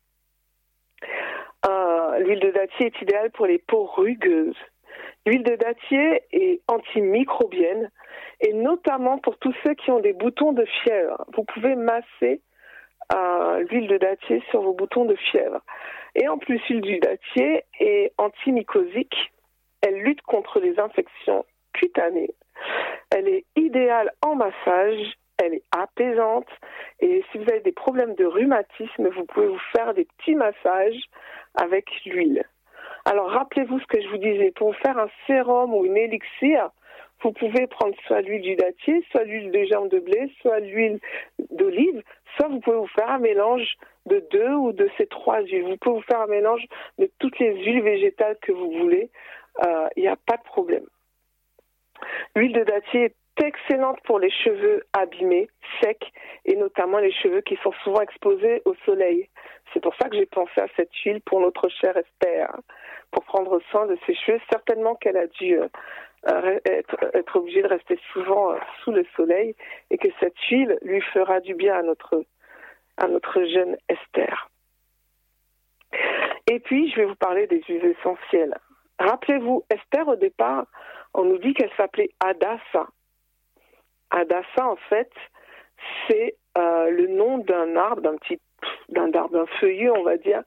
[1.67, 4.55] Euh, l'huile de dattier est idéale pour les peaux rugueuses.
[5.27, 7.91] L'huile de dattier est antimicrobienne
[8.41, 11.25] et notamment pour tous ceux qui ont des boutons de fièvre.
[11.35, 12.41] Vous pouvez masser
[13.13, 15.61] euh, l'huile de dattier sur vos boutons de fièvre.
[16.15, 19.33] Et en plus, l'huile de dattier est antimycosique.
[19.81, 22.31] Elle lutte contre les infections cutanées.
[23.11, 26.49] Elle est idéale en massage elle est apaisante.
[27.01, 31.01] Et si vous avez des problèmes de rhumatisme, vous pouvez vous faire des petits massages
[31.55, 32.45] avec l'huile.
[33.05, 36.71] Alors rappelez-vous ce que je vous disais, pour faire un sérum ou une élixir,
[37.23, 41.01] vous pouvez prendre soit l'huile du dattier, soit l'huile de germe de blé, soit l'huile
[41.51, 42.03] d'olive,
[42.37, 45.65] soit vous pouvez vous faire un mélange de deux ou de ces trois huiles.
[45.65, 46.65] Vous pouvez vous faire un mélange
[46.99, 49.11] de toutes les huiles végétales que vous voulez.
[49.65, 50.87] Euh, il n'y a pas de problème.
[52.37, 55.49] L'huile de dattier est excellente pour les cheveux abîmés,
[55.81, 56.13] secs,
[56.45, 59.29] et notamment les cheveux qui sont souvent exposés au soleil.
[59.73, 62.51] C'est pour ça que j'ai pensé à cette huile pour notre chère Esther,
[63.11, 64.41] pour prendre soin de ses cheveux.
[64.51, 69.55] Certainement qu'elle a dû euh, être, obligée de rester souvent euh, sous le soleil,
[69.91, 72.25] et que cette huile lui fera du bien à notre,
[72.97, 74.49] à notre jeune Esther.
[76.51, 78.57] Et puis, je vais vous parler des huiles essentielles.
[78.99, 80.67] Rappelez-vous, Esther, au départ,
[81.15, 82.89] on nous dit qu'elle s'appelait Adassa.
[84.11, 85.11] Adassa, en fait,
[86.07, 88.41] c'est euh, le nom d'un arbre, d'un petit,
[88.89, 90.43] d'un arbre, feuillu, on va dire,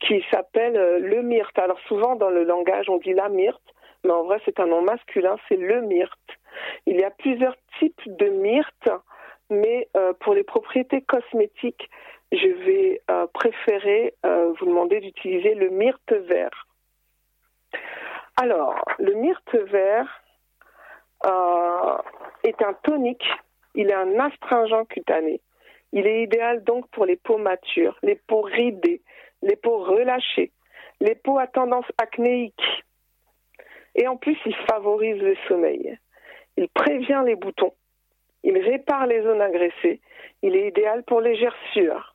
[0.00, 1.58] qui s'appelle euh, le myrte.
[1.58, 3.62] Alors souvent dans le langage, on dit la myrte,
[4.04, 6.18] mais en vrai c'est un nom masculin, c'est le myrte.
[6.86, 8.90] Il y a plusieurs types de myrte,
[9.48, 11.88] mais euh, pour les propriétés cosmétiques,
[12.30, 13.00] je vais
[13.32, 16.66] préférer vous demander d'utiliser le myrte vert.
[18.36, 20.22] Alors, le myrte vert,
[22.44, 23.26] est un tonique,
[23.74, 25.40] il est un astringent cutané.
[25.92, 29.00] Il est idéal donc pour les peaux matures, les peaux ridées,
[29.42, 30.52] les peaux relâchées,
[31.00, 32.84] les peaux à tendance acnéique.
[33.94, 35.98] Et en plus, il favorise le sommeil.
[36.56, 37.72] Il prévient les boutons.
[38.44, 40.00] Il répare les zones agressées.
[40.42, 42.14] Il est idéal pour les gerçures.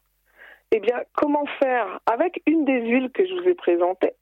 [0.72, 4.14] Eh bien, comment faire avec une des huiles que je vous ai présentées,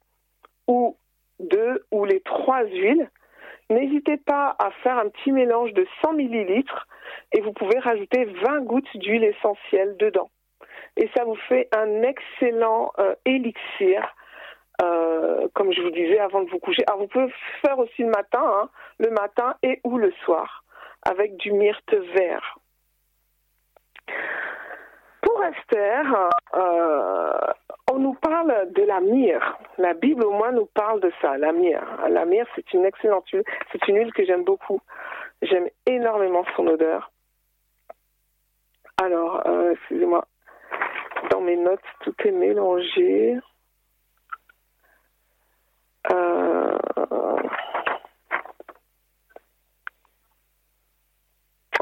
[0.67, 0.97] ou
[1.39, 3.09] deux ou les trois huiles
[3.71, 6.89] N'hésitez pas à faire un petit mélange de 100 millilitres
[7.31, 10.29] et vous pouvez rajouter 20 gouttes d'huile essentielle dedans.
[10.97, 14.13] Et ça vous fait un excellent euh, élixir,
[14.83, 16.83] euh, comme je vous disais avant de vous coucher.
[16.87, 20.65] Alors vous pouvez faire aussi le matin, hein, le matin et ou le soir,
[21.03, 22.59] avec du myrte vert.
[25.43, 27.53] Esther, euh,
[27.91, 29.57] on nous parle de la myrrhe.
[29.77, 32.09] La Bible au moins nous parle de ça, la myrrhe.
[32.09, 33.43] La myrrhe, c'est une excellente huile.
[33.71, 34.81] C'est une huile que j'aime beaucoup.
[35.41, 37.11] J'aime énormément son odeur.
[39.01, 40.25] Alors, euh, excusez-moi,
[41.31, 43.39] dans mes notes, tout est mélangé.
[46.11, 46.77] Euh,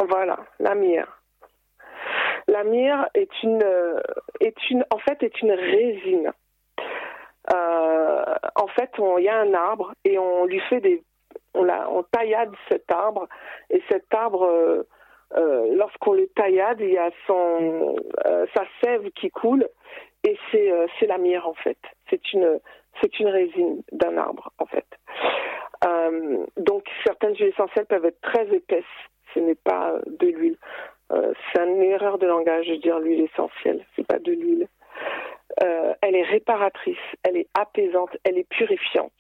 [0.08, 1.19] voilà, la myrrhe.
[2.60, 4.02] La myrrhe est une, euh,
[4.42, 6.34] est une, en fait, est une résine.
[7.54, 8.24] Euh,
[8.56, 11.02] en fait, il y a un arbre et on lui fait des,
[11.54, 13.30] on, la, on taillade cet arbre
[13.70, 14.44] et cet arbre,
[15.38, 17.96] euh, lorsqu'on le taillade, il y a son,
[18.54, 19.66] sa sève qui coule
[20.26, 20.70] et c'est
[21.00, 21.80] c'est la myrrhe en fait.
[22.10, 22.60] C'est une
[23.02, 24.86] c'est une résine d'un arbre en fait.
[26.58, 28.84] Donc certaines huiles essentielles peuvent être très épaisses.
[29.34, 30.58] Ce n'est pas de l'huile.
[31.10, 33.86] C'est une erreur de langage de dire l'huile essentielle.
[33.96, 34.68] C'est pas de l'huile.
[35.60, 39.12] elle est réparatrice, elle est apaisante, elle est purifiante,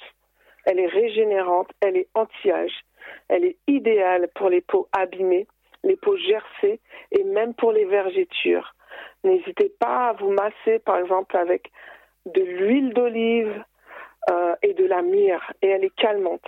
[0.65, 2.84] elle est régénérante, elle est anti-âge,
[3.28, 5.47] elle est idéale pour les peaux abîmées
[5.84, 6.80] les peaux gercées
[7.12, 8.75] et même pour les vergetures.
[9.23, 11.71] N'hésitez pas à vous masser, par exemple, avec
[12.25, 13.63] de l'huile d'olive
[14.30, 16.45] euh, et de la myrrhe, et elle est calmante.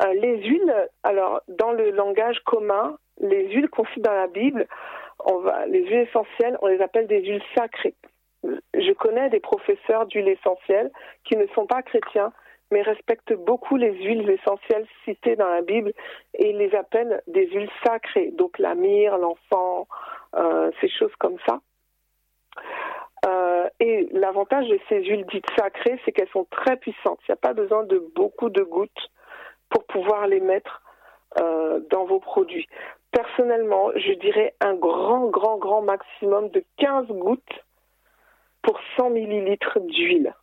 [0.00, 4.66] Euh, les huiles, alors, dans le langage commun, les huiles qu'on cite dans la Bible,
[5.68, 7.94] les huiles essentielles, on les appelle des huiles sacrées.
[8.42, 10.90] Je connais des professeurs d'huiles essentielles
[11.24, 12.32] qui ne sont pas chrétiens,
[12.72, 15.92] mais respectent beaucoup les huiles essentielles citées dans la Bible
[16.34, 19.86] et les appellent des huiles sacrées, donc la myrrhe, l'encens,
[20.34, 21.60] euh, ces choses comme ça.
[23.26, 27.20] Euh, et l'avantage de ces huiles dites sacrées, c'est qu'elles sont très puissantes.
[27.28, 29.10] Il n'y a pas besoin de beaucoup de gouttes
[29.68, 30.82] pour pouvoir les mettre
[31.40, 32.68] euh, dans vos produits.
[33.12, 37.64] Personnellement, je dirais un grand, grand, grand maximum de 15 gouttes
[38.62, 40.34] pour 100 millilitres d'huile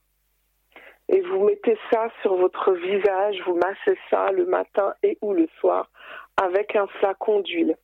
[1.09, 5.47] et vous mettez ça sur votre visage, vous massez ça le matin et ou le
[5.59, 5.89] soir
[6.37, 7.75] avec un flacon d'huile.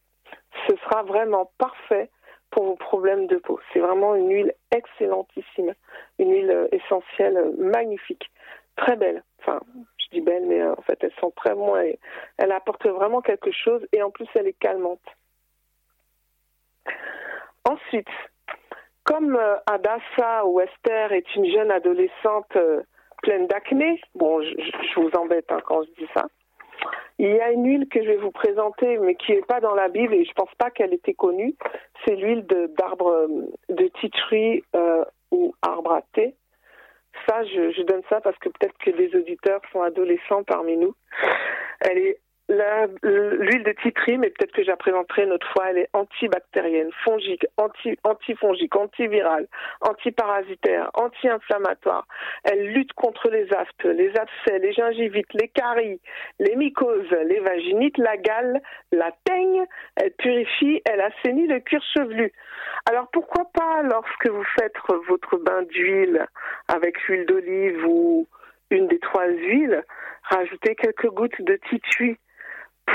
[0.68, 2.10] Ce sera vraiment parfait
[2.52, 3.60] pour vos problèmes de peau.
[3.74, 5.74] C'est vraiment une huile excellentissime,
[6.20, 8.32] une huile essentielle magnifique,
[8.78, 9.24] très belle.
[9.40, 9.60] Enfin,
[10.06, 11.76] je dis belle, mais en fait, elle sent très bon.
[11.76, 15.02] elle apporte vraiment quelque chose et en plus, elle est calmante.
[17.68, 18.10] Ensuite,
[19.06, 22.82] comme euh, Adassa ou Esther est une jeune adolescente euh,
[23.22, 24.02] pleine d'acné.
[24.16, 26.26] Bon, je, vous embête hein, quand je dis ça.
[27.18, 29.74] Il y a une huile que je vais vous présenter, mais qui n'est pas dans
[29.74, 31.56] la Bible et je pense pas qu'elle était connue.
[32.04, 32.46] C'est l'huile
[32.78, 33.28] d'arbre
[33.70, 33.90] de,
[34.76, 36.36] euh, ou arbre à thé.
[37.28, 40.94] Ça, je, je donne ça parce que peut-être que des auditeurs sont adolescents parmi nous.
[41.82, 45.80] Elle est L'huile de titri, mais peut-être que je la présenterai une autre fois, elle
[45.80, 49.48] est antibactérienne, fongique, anti, antifongique, antivirale,
[49.82, 52.06] antiparasitaire, anti-inflammatoire.
[52.44, 56.00] Elle lutte contre les aftes, les abcès, les gingivites, les caries,
[56.40, 59.66] les mycoses, les vaginites, la gale, la teigne.
[59.96, 62.32] Elle purifie, elle assainit le cuir chevelu.
[62.88, 64.76] Alors pourquoi pas lorsque vous faites
[65.08, 66.28] votre bain d'huile
[66.68, 68.28] avec l'huile d'olive ou
[68.70, 69.84] une des trois huiles,
[70.30, 72.18] rajouter quelques gouttes de titri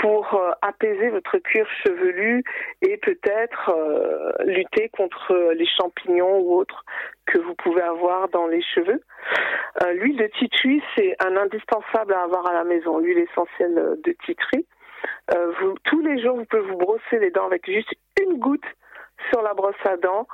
[0.00, 2.44] pour euh, apaiser votre cuir chevelu
[2.82, 6.84] et peut-être euh, lutter contre les champignons ou autres
[7.26, 9.00] que vous pouvez avoir dans les cheveux.
[9.82, 14.16] Euh, l'huile de titri, c'est un indispensable à avoir à la maison, l'huile essentielle de
[14.24, 14.66] titri.
[15.60, 18.66] vous, tous les jours, vous pouvez vous brosser les dents avec juste une goutte
[19.30, 20.26] sur la brosse à dents.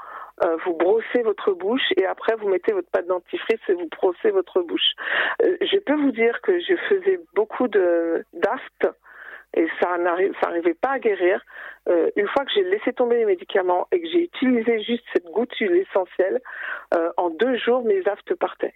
[0.64, 4.62] vous brossez votre bouche et après vous mettez votre pâte dentifrice et vous brossez votre
[4.62, 4.92] bouche.
[5.40, 8.88] je peux vous dire que je faisais beaucoup de d'aftes
[9.55, 11.41] et ça n'arrivait pas à guérir.
[11.89, 15.27] Euh, une fois que j'ai laissé tomber les médicaments et que j'ai utilisé juste cette
[15.27, 16.41] goutte d'huile essentielle,
[16.95, 18.75] euh, en deux jours, mes aftes partaient.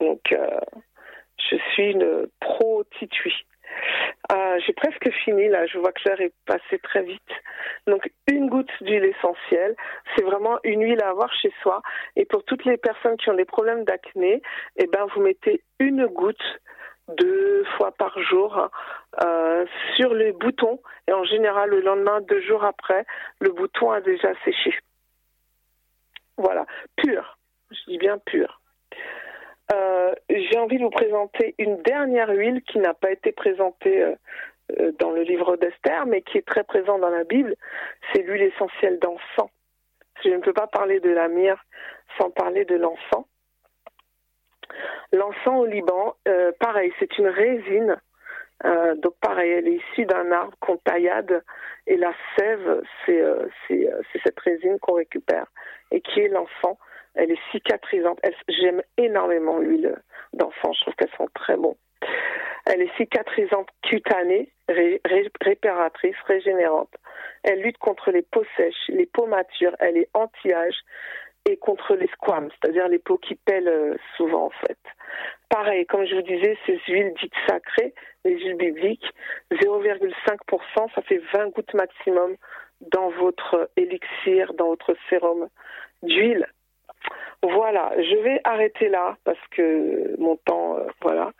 [0.00, 0.60] Donc, euh,
[1.50, 3.34] je suis une pro titui.
[4.66, 7.32] j'ai presque fini là, je vois que l'heure est passée très vite.
[7.86, 9.74] Donc une goutte d'huile essentielle,
[10.14, 11.82] c'est vraiment une huile à avoir chez soi.
[12.16, 14.42] Et pour toutes les personnes qui ont des problèmes d'acné,
[14.76, 16.60] eh ben vous mettez une goutte
[17.08, 18.68] deux fois par jour
[19.22, 23.04] euh, sur les boutons et en général le lendemain, deux jours après,
[23.40, 24.78] le bouton a déjà séché.
[26.36, 27.38] Voilà, pur,
[27.70, 28.60] je dis bien pur.
[29.72, 34.92] Euh, j'ai envie de vous présenter une dernière huile qui n'a pas été présentée euh,
[34.98, 37.54] dans le livre d'Esther, mais qui est très présente dans la Bible.
[38.12, 39.50] C'est l'huile essentielle d'encens.
[40.22, 41.62] Je ne peux pas parler de la myrrhe
[42.18, 43.26] sans parler de l'encens.
[45.12, 47.96] L'encens au Liban, euh, pareil, c'est une résine.
[48.64, 51.42] Euh, donc pareil, elle est issue d'un arbre qu'on taillade
[51.86, 53.46] et la sève, c'est euh,
[54.22, 55.46] cette résine qu'on récupère
[55.90, 56.78] et qui est l'encens.
[57.14, 58.20] Elle est cicatrisante.
[58.48, 59.96] J'aime énormément l'huile
[60.32, 61.76] d'encens, je trouve qu'elles sont très bon.
[62.66, 66.94] Elle est cicatrisante cutanée, réparatrice, régénérante.
[67.42, 69.76] Elle lutte contre les peaux sèches, les peaux matures.
[69.80, 70.76] Elle est anti-âge
[71.46, 74.78] et contre les squames, c'est-à-dire les peaux qui pèlent euh, souvent en fait.
[75.48, 79.06] Pareil, comme je vous disais, ces huiles dites sacrées, les huiles bibliques,
[79.52, 82.36] 0,5%, ça fait 20 gouttes maximum
[82.80, 85.48] dans votre élixir, dans votre sérum
[86.02, 86.46] d'huile.
[87.42, 91.32] Voilà, je vais arrêter là parce que mon temps, euh, voilà.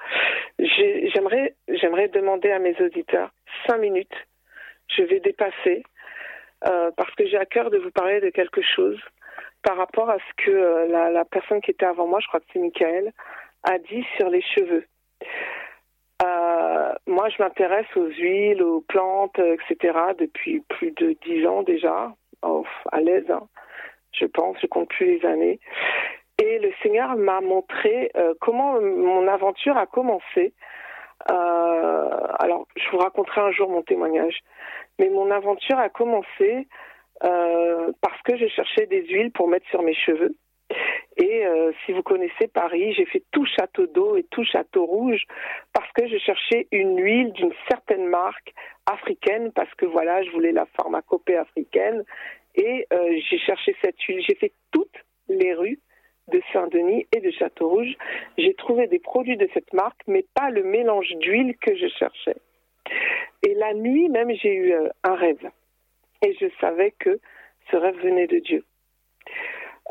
[0.59, 3.31] J'aimerais, j'aimerais demander à mes auditeurs
[3.67, 4.27] 5 minutes.
[4.89, 5.83] Je vais dépasser
[6.69, 9.01] euh, parce que j'ai à cœur de vous parler de quelque chose
[9.65, 12.47] par rapport à ce que euh, la, personne qui était avant moi, je crois que
[12.53, 13.13] c'est Michael,
[13.65, 14.87] a dit sur les cheveux.
[16.23, 19.99] Euh, moi, je m'intéresse aux huiles, aux plantes, etc.
[20.19, 22.13] depuis plus de dix ans déjà,
[22.43, 23.49] oh, à l'aise, hein,
[24.13, 25.59] je pense, je compte plus les années.
[26.43, 30.53] Et le Seigneur m'a montré euh, comment mon aventure a commencé.
[31.31, 34.41] Euh, alors, je vous raconterai un jour mon témoignage.
[34.99, 36.69] Mais mon aventure a commencé
[37.25, 40.35] euh, parce que je cherchais des huiles pour mettre sur mes cheveux.
[41.17, 45.23] Et euh, si vous connaissez Paris, j'ai fait tout château d'eau et tout château rouge
[45.73, 48.53] parce que je cherchais une huile d'une certaine marque
[48.87, 52.05] africaine parce que voilà, je voulais la pharmacopée africaine
[52.57, 54.25] et euh, j'ai cherché cette huile.
[54.27, 54.97] J'ai fait toutes
[55.29, 55.79] les rues
[56.33, 57.95] de Saint-Denis et de Château-Rouge.
[58.39, 62.37] J'ai trouvé des produits de cette marque, mais pas le mélange d'huile que je cherchais.
[63.47, 65.51] Et la nuit même, j'ai eu un rêve.
[66.25, 67.21] Et je savais que
[67.71, 68.65] ce rêve venait de Dieu.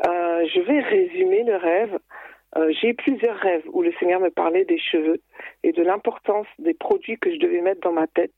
[0.06, 1.98] Euh, je vais résumer le rêve.
[2.56, 5.20] Euh, j'ai eu plusieurs rêves où le Seigneur me parlait des cheveux
[5.62, 8.34] et de l'importance des produits que je devais mettre dans ma tête.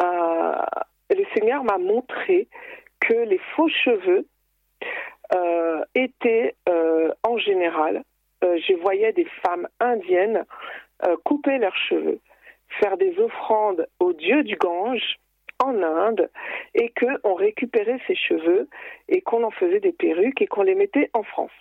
[0.00, 0.54] Euh,
[1.10, 2.48] le Seigneur m'a montré
[3.00, 4.26] que les faux cheveux
[5.94, 6.54] étaient
[7.22, 8.02] en général,
[8.42, 10.44] je voyais des femmes indiennes
[11.24, 12.20] couper leurs cheveux,
[12.80, 15.18] faire des offrandes au dieu du Gange
[15.62, 16.30] en Inde
[16.74, 18.68] et qu'on récupérait ces cheveux
[19.08, 21.52] et qu'on en faisait des perruques et qu'on les mettait en France.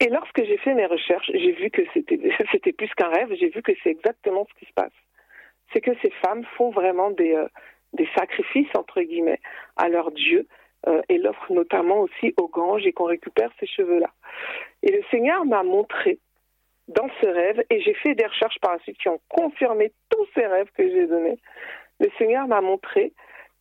[0.00, 2.16] Et lorsque j'ai fait mes recherches, j'ai vu que c'était,
[2.72, 4.92] plus qu'un rêve, j'ai vu que c'est exactement ce qui se passe.
[5.72, 7.40] C'est que ces femmes font vraiment des,
[7.92, 9.40] des sacrifices, entre guillemets,
[9.76, 10.46] à leur Dieu
[10.88, 14.10] euh, et l'offre notamment aussi aux Ganges et qu'on récupère ces cheveux-là.
[14.82, 16.18] Et le Seigneur m'a montré
[16.88, 20.26] dans ce rêve, et j'ai fait des recherches par la suite qui ont confirmé tous
[20.34, 21.38] ces rêves que j'ai donnés.
[22.02, 23.12] Le Seigneur m'a montré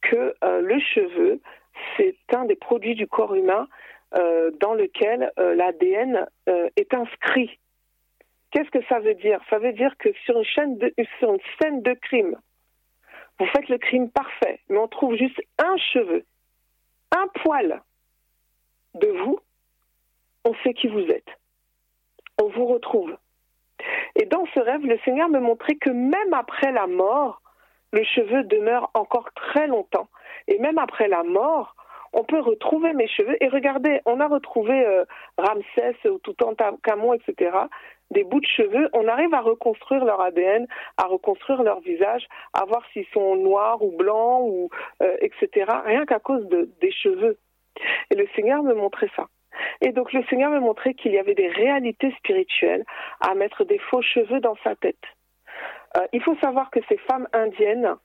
[0.01, 1.39] que euh, le cheveu,
[1.95, 3.67] c'est un des produits du corps humain
[4.17, 6.27] euh, dans lequel euh, l'ADN
[6.75, 7.59] est inscrit.
[8.49, 9.39] Qu'est-ce que ça veut dire?
[9.49, 12.35] Ça veut dire que sur une, chaîne de, sur une scène de crime,
[13.39, 16.25] vous faites le crime parfait, mais on trouve juste un cheveu
[17.11, 17.81] un poil
[18.95, 19.39] de vous,
[20.45, 21.29] on sait qui vous êtes.
[22.41, 23.15] On vous retrouve.
[24.15, 27.41] Et dans ce rêve, le Seigneur me montrait que même après la mort,
[27.91, 30.07] le cheveu demeure encore très longtemps.
[30.47, 31.75] Et même après la mort,
[32.13, 33.41] on peut retrouver mes cheveux.
[33.41, 35.05] Et regardez, on a retrouvé euh,
[35.37, 37.51] Ramsès ou Toutankhamon, etc.
[38.11, 38.89] Des bouts de cheveux.
[38.93, 40.67] On arrive à reconstruire leur ADN,
[40.97, 44.69] à reconstruire leur visage, à voir s'ils sont noirs ou blancs ou
[45.01, 45.65] euh, etc.
[45.85, 47.37] Rien qu'à cause de, des cheveux.
[48.09, 49.27] Et le Seigneur me montrait ça.
[49.81, 52.83] Et donc le Seigneur me montrait qu'il y avait des réalités spirituelles
[53.21, 55.03] à mettre des faux cheveux dans sa tête.
[55.97, 57.95] Euh, il faut savoir que ces femmes indiennes,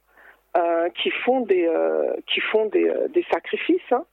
[0.56, 4.04] euh, qui font des euh, qui font des, sacrifices hein,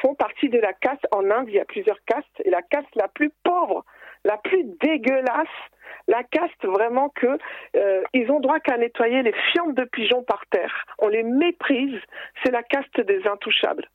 [0.00, 1.48] font partie de la caste en Inde.
[1.48, 3.84] Il y a plusieurs castes et la caste la plus pauvre,
[4.24, 5.48] la plus dégueulasse,
[6.06, 7.38] la caste vraiment que
[8.12, 10.86] ils ont droit qu'à nettoyer les fientes de pigeons par terre.
[11.00, 12.00] On les méprise.
[12.44, 13.88] C'est la caste des intouchables.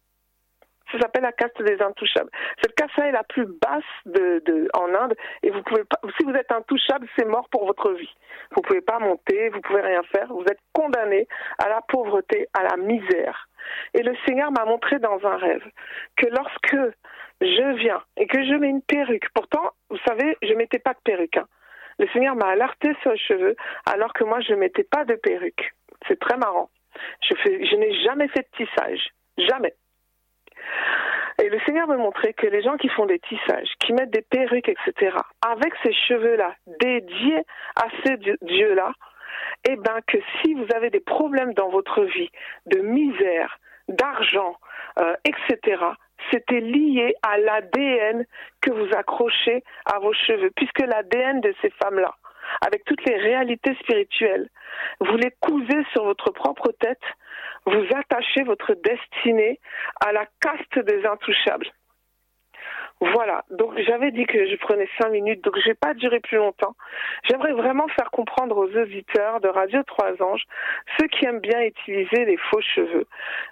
[0.92, 2.30] Ça s'appelle la caste des intouchables.
[2.62, 3.84] Cette caste-là est la plus basse
[4.74, 8.14] en Inde et vous pouvez pas, si vous êtes intouchable, c'est mort pour votre vie.
[8.52, 11.28] Vous pouvez pas monter, vous pouvez rien faire, vous êtes condamné
[11.64, 13.48] à la pauvreté, à la misère.
[13.94, 15.64] Et le Seigneur m'a montré dans un rêve
[16.18, 16.78] que lorsque
[17.42, 21.00] je viens et que je mets une perruque, pourtant, vous savez, je mettais pas de
[21.04, 21.38] perruque.
[21.38, 21.48] Hein.
[22.00, 25.74] Le Seigneur m'a alerté sur les cheveux alors que moi je mettais pas de perruque.
[26.08, 26.70] C'est très marrant.
[27.22, 29.10] Je n'ai jamais fait de tissage.
[29.38, 29.74] Jamais.
[31.42, 34.22] Et le Seigneur me montrait que les gens qui font des tissages, qui mettent des
[34.22, 37.44] perruques, etc., avec ces cheveux-là dédiés
[37.76, 38.94] à ces dieux-là,
[39.68, 42.30] eh ben que si vous avez des problèmes dans votre vie,
[42.68, 44.56] de misère, d'argent,
[45.00, 45.84] euh, etc.,
[46.32, 48.26] c'était lié à l'ADN
[48.62, 52.14] que vous accrochez à vos cheveux, puisque l'ADN de ces femmes-là,
[52.66, 54.50] avec toutes les réalités spirituelles,
[55.00, 57.02] vous les cousez sur votre propre tête
[57.66, 59.60] vous attachez votre destinée
[60.06, 61.68] à la caste des intouchables.
[63.02, 66.38] Voilà, donc j'avais dit que je prenais cinq minutes, donc je vais pas durer plus
[66.38, 66.76] longtemps.
[67.28, 70.44] J'aimerais vraiment faire comprendre aux auditeurs de Radio Trois Anges,
[71.00, 73.08] ceux qui aiment bien utiliser les faux cheveux.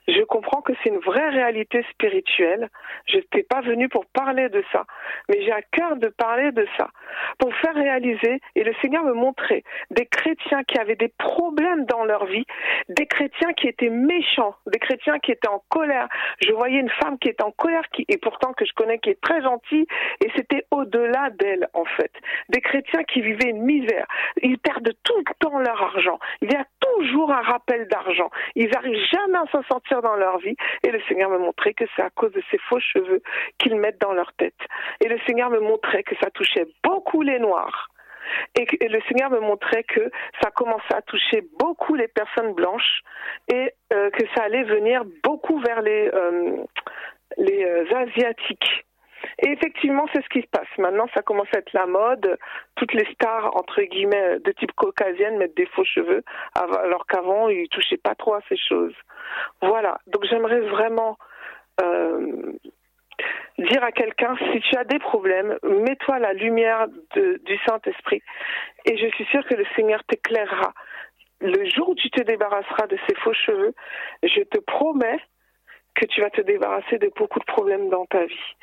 [0.08, 2.70] Je comprends que c'est une vraie réalité spirituelle.
[3.08, 4.86] Je n'étais pas venue pour parler de ça,
[5.30, 6.90] mais j'ai à cœur de parler de ça,
[7.40, 12.04] pour faire réaliser, et le Seigneur me montrait, des chrétiens qui avaient des problèmes dans
[12.06, 12.46] leur vie,
[12.90, 16.08] des chrétiens qui étaient méchants, des chrétiens qui étaient en colère.
[16.46, 19.20] Je voyais une femme qui est en colère, et pourtant que je connais qui est
[19.20, 19.88] très gentilles
[20.24, 22.12] et c'était au-delà d'elles en fait.
[22.50, 24.08] Des chrétiens qui vivaient une misère.
[24.42, 26.20] Ils perdent tout le temps leur argent.
[26.42, 28.30] Il y a toujours un rappel d'argent.
[28.56, 31.86] Ils n'arrivent jamais à s'en sortir dans leur vie et le Seigneur me montrait que
[31.96, 33.22] c'est à cause de ces faux cheveux
[33.58, 34.60] qu'ils mettent dans leur tête.
[35.04, 37.90] Et le Seigneur me montrait que ça touchait beaucoup les Noirs
[38.56, 40.12] et, le Seigneur me montrait que
[40.42, 43.02] ça commençait à toucher beaucoup les personnes blanches
[43.52, 46.58] et euh, que ça allait venir beaucoup vers les, euh,
[47.38, 48.86] les euh, Asiatiques.
[49.42, 50.68] Et effectivement, c'est ce qui se passe.
[50.78, 52.38] Maintenant, ça commence à être la mode.
[52.76, 56.24] Toutes les stars, entre guillemets, de type caucasienne mettent des faux cheveux,
[56.56, 58.96] alors qu'avant, ils touchaient pas trop à ces choses.
[59.62, 60.00] Voilà.
[60.08, 61.18] Donc, j'aimerais vraiment
[63.58, 68.22] dire à quelqu'un, si tu as des problèmes, mets-toi la lumière du Saint-Esprit
[68.86, 70.74] et je suis sûre que le Seigneur t'éclairera.
[71.42, 73.74] Le jour où tu te débarrasseras de ces faux cheveux,
[74.24, 75.20] je te promets
[76.00, 78.56] que tu vas te débarrasser de beaucoup de problèmes dans ta vie.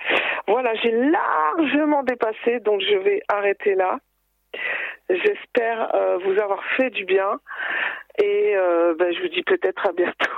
[0.47, 3.99] Voilà, j'ai largement dépassé, donc je vais arrêter là.
[5.11, 7.39] J'espère euh, vous avoir fait du bien
[8.19, 10.33] et euh, ben, je vous dis peut-être à bientôt.